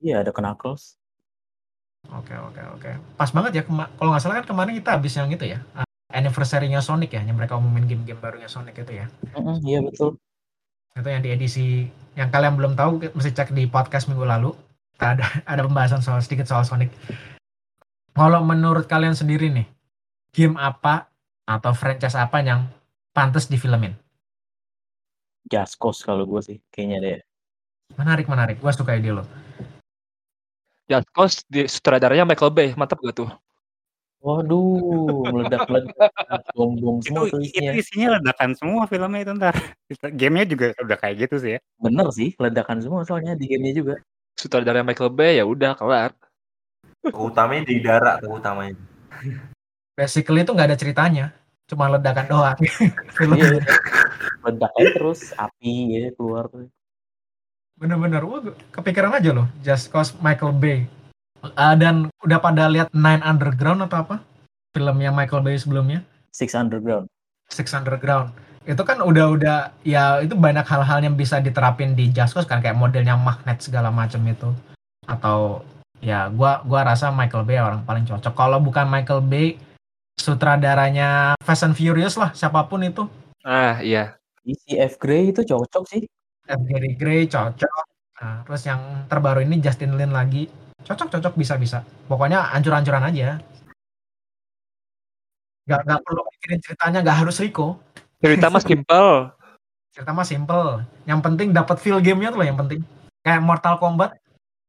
[0.02, 0.98] Iya, ada Knuckles.
[2.10, 2.90] Oke oke oke.
[3.14, 3.64] Pas banget ya.
[3.70, 5.62] Kalau nggak salah kan kemarin kita habis yang itu ya.
[5.78, 7.22] uh, Anniversary-nya Sonic ya.
[7.22, 9.06] Yang mereka umumin game-game barunya Sonic itu ya.
[9.38, 10.18] Mm-mm, Iya betul.
[10.96, 11.88] Itu yang di edisi
[12.20, 14.52] yang kalian belum tahu mesti cek di podcast minggu lalu.
[15.00, 16.92] Ada ada pembahasan soal sedikit soal Sonic.
[18.12, 19.66] Kalau menurut kalian sendiri nih,
[20.36, 21.08] game apa
[21.48, 22.68] atau franchise apa yang
[23.16, 23.96] pantas difilmin.
[25.48, 27.20] Just Cause kalau gue sih kayaknya deh.
[28.00, 28.60] Menarik menarik.
[28.64, 29.24] Gua suka ide lo.
[30.88, 33.32] Just Cause di sutradaranya Michael Bay, mantap gak tuh?
[34.22, 35.98] Waduh, meledak-ledak,
[36.58, 37.72] bom-bom Itu semua tuh itu isinya.
[37.74, 39.56] isinya ledakan semua filmnya itu ntar.
[40.14, 41.60] Gamenya juga udah kayak gitu sih ya.
[41.82, 43.96] Bener sih, ledakan semua soalnya di gamenya juga.
[44.38, 46.14] Sutradaranya Michael Bay ya udah kelar.
[47.10, 48.78] Utamanya di darat tokoh utamanya.
[49.98, 51.26] Basically itu nggak ada ceritanya,
[51.66, 52.58] cuma ledakan doang.
[53.18, 53.58] Filmnya.
[54.42, 56.70] Iya, ledak aja terus api ya keluar tuh.
[57.78, 60.86] Bener-bener, wah gua kepikiran aja loh, Just Cause Michael Bay.
[61.58, 64.16] Ah, dan udah pada lihat Nine Underground atau apa?
[64.72, 67.10] Filmnya Michael Bay sebelumnya, Six Underground.
[67.50, 68.32] Six Underground.
[68.64, 72.78] Itu kan udah-udah ya itu banyak hal-hal yang bisa diterapin di Just Cause kan kayak
[72.78, 74.54] modelnya magnet segala macam itu.
[75.10, 75.66] Atau
[75.98, 78.34] ya gua gua rasa Michael Bay orang paling cocok.
[78.38, 79.58] Kalau bukan Michael Bay,
[80.22, 83.10] sutradaranya Fast and Furious lah siapa pun itu.
[83.42, 84.16] Ah iya.
[84.46, 86.06] Si F Grey itu cocok sih.
[86.46, 86.62] F.
[86.70, 87.86] Gary Gray cocok.
[88.22, 90.46] Nah, terus yang terbaru ini Justin Lin lagi
[90.86, 91.86] cocok cocok bisa bisa.
[92.10, 93.40] Pokoknya ancur-ancuran aja.
[95.70, 97.80] Gak, gak perlu mikirin ceritanya, gak harus Rico.
[98.20, 99.12] Cerita mah simple.
[99.92, 100.84] Cerita mah simple.
[101.06, 102.82] Yang penting dapat feel gamenya tuh loh yang penting.
[103.22, 104.18] Kayak Mortal Kombat,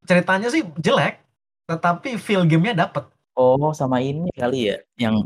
[0.05, 1.25] ceritanya sih jelek,
[1.67, 3.09] tetapi feel gamenya dapet.
[3.33, 5.25] Oh, sama ini kali ya, yang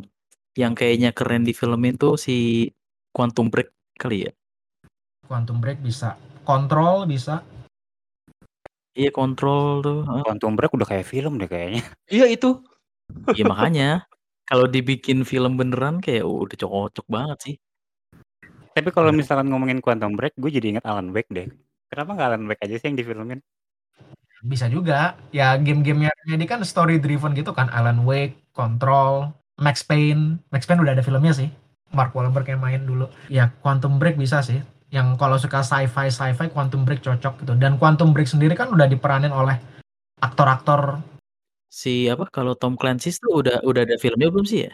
[0.55, 2.71] yang kayaknya keren di film itu si
[3.11, 4.33] Quantum Break kali ya.
[5.27, 6.15] Quantum Break bisa,
[6.47, 7.43] Control bisa.
[8.97, 10.01] Iya kontrol tuh.
[10.09, 10.23] heeh.
[10.25, 11.85] Quantum Break udah kayak film deh kayaknya.
[12.09, 12.65] Iya itu.
[13.37, 14.09] Iya makanya
[14.49, 17.57] kalau dibikin film beneran kayak udah cocok banget sih.
[18.73, 21.49] Tapi kalau misalkan ngomongin Quantum Break, gue jadi ingat Alan Wake deh.
[21.93, 23.41] Kenapa nggak Alan Wake aja sih yang difilmin?
[24.45, 25.17] Bisa juga.
[25.33, 27.73] Ya game-gamenya jadi kan story driven gitu kan.
[27.73, 30.45] Alan Wake, Control, Max Payne.
[30.53, 31.49] Max Payne udah ada filmnya sih.
[31.97, 33.09] Mark Wahlberg yang main dulu.
[33.33, 34.61] Ya Quantum Break bisa sih.
[34.91, 37.53] Yang kalau suka sci-fi sci-fi Quantum Break cocok gitu.
[37.59, 39.59] Dan Quantum Break sendiri kan udah diperanin oleh
[40.23, 41.03] aktor-aktor
[41.77, 44.73] Si apa kalau Tom Clancy tuh udah udah ada filmnya belum sih ya?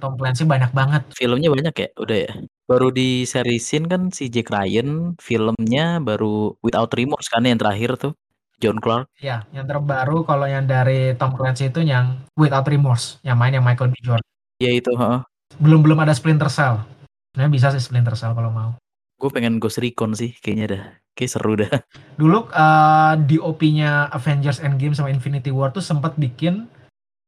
[0.00, 1.04] Tom Clancy banyak banget.
[1.12, 1.88] Filmnya banyak ya?
[2.00, 2.32] Udah ya?
[2.64, 8.16] Baru di seriesin kan si Jack Ryan, filmnya baru Without Remorse kan yang terakhir tuh.
[8.58, 9.06] John Clark.
[9.22, 13.62] Ya, yang terbaru kalau yang dari Tom Clancy itu yang Without Remorse, yang main yang
[13.62, 14.00] Michael B.
[14.02, 14.26] Jordan.
[14.58, 15.22] Ya itu, heeh.
[15.62, 16.82] Belum belum ada Splinter Cell.
[17.30, 18.74] Sebenarnya bisa sih Splinter Cell kalau mau.
[19.18, 20.82] Gue pengen Ghost Recon sih kayaknya dah.
[21.18, 21.70] Kayak seru dah.
[22.20, 26.70] Dulu eh, DOP-nya Avengers Endgame sama Infinity War tuh sempat bikin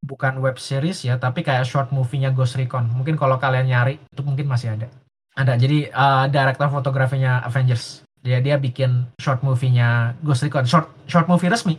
[0.07, 2.87] bukan web series ya, tapi kayak short movie-nya Ghost Recon.
[2.95, 4.87] Mungkin kalau kalian nyari itu mungkin masih ada.
[5.35, 5.59] Ada.
[5.59, 8.07] Jadi eh, director fotografinya Avengers.
[8.23, 11.75] Dia dia bikin short movie-nya Ghost Recon, short short movie resmi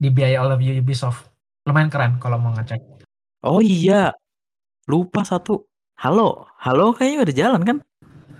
[0.00, 1.28] dibiayai oleh Ubisoft.
[1.68, 2.80] Lumayan keren kalau mau ngecek.
[3.44, 4.16] Oh iya.
[4.88, 5.66] Lupa satu.
[5.98, 6.46] Halo.
[6.62, 7.76] Halo kayaknya udah jalan kan?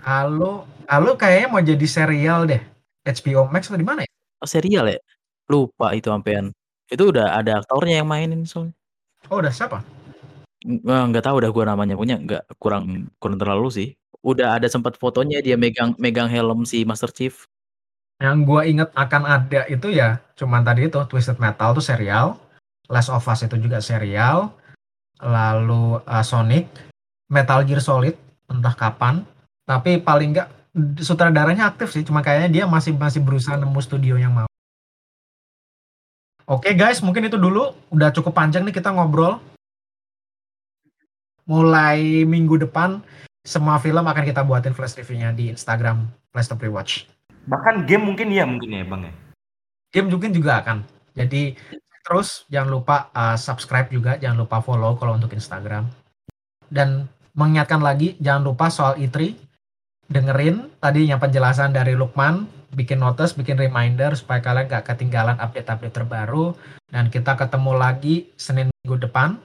[0.07, 2.63] Halo, halo kayaknya mau jadi serial deh.
[3.03, 4.11] HBO Max atau di mana ya?
[4.39, 5.03] Oh, serial ya?
[5.51, 6.55] Lupa itu sampean.
[6.87, 8.71] Itu udah ada aktornya yang mainin soalnya.
[9.27, 9.83] Oh, udah siapa?
[10.63, 13.87] Nggak, nggak tahu dah gua namanya punya nggak kurang kurang terlalu sih.
[14.23, 17.43] Udah ada sempat fotonya dia megang megang helm si Master Chief.
[18.23, 22.39] Yang gua inget akan ada itu ya, cuman tadi itu Twisted Metal tuh serial,
[22.87, 24.55] Last of Us itu juga serial,
[25.19, 26.71] lalu uh, Sonic,
[27.27, 28.15] Metal Gear Solid
[28.47, 29.27] entah kapan,
[29.67, 30.49] tapi paling nggak
[31.03, 34.47] sutradaranya aktif sih, cuma kayaknya dia masih masih berusaha nemu studio yang mau.
[36.47, 37.75] Oke guys, mungkin itu dulu.
[37.91, 39.43] Udah cukup panjang nih kita ngobrol.
[41.43, 43.03] Mulai minggu depan,
[43.43, 47.03] semua film akan kita buatin flash review-nya di Instagram Flash Top Rewatch.
[47.47, 49.13] Bahkan game mungkin ya mungkin ya bang ya.
[49.91, 50.87] game mungkin juga akan.
[51.15, 51.55] Jadi
[52.07, 55.87] terus jangan lupa uh, subscribe juga, jangan lupa follow kalau untuk Instagram.
[56.71, 59.46] Dan mengingatkan lagi jangan lupa soal E3
[60.07, 65.95] dengerin tadi yang penjelasan dari Lukman, bikin notice, bikin reminder supaya kalian gak ketinggalan update-update
[65.95, 66.55] terbaru
[66.91, 69.39] dan kita ketemu lagi Senin minggu depan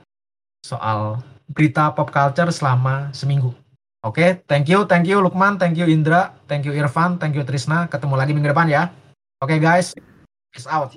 [0.62, 1.18] soal
[1.50, 3.50] berita pop culture selama seminggu.
[4.02, 7.86] Oke, thank you, thank you Lukman, thank you Indra, thank you Irfan, thank you Trisna.
[7.86, 8.90] Ketemu lagi minggu depan ya.
[9.42, 9.94] Oke guys,
[10.50, 10.94] peace out.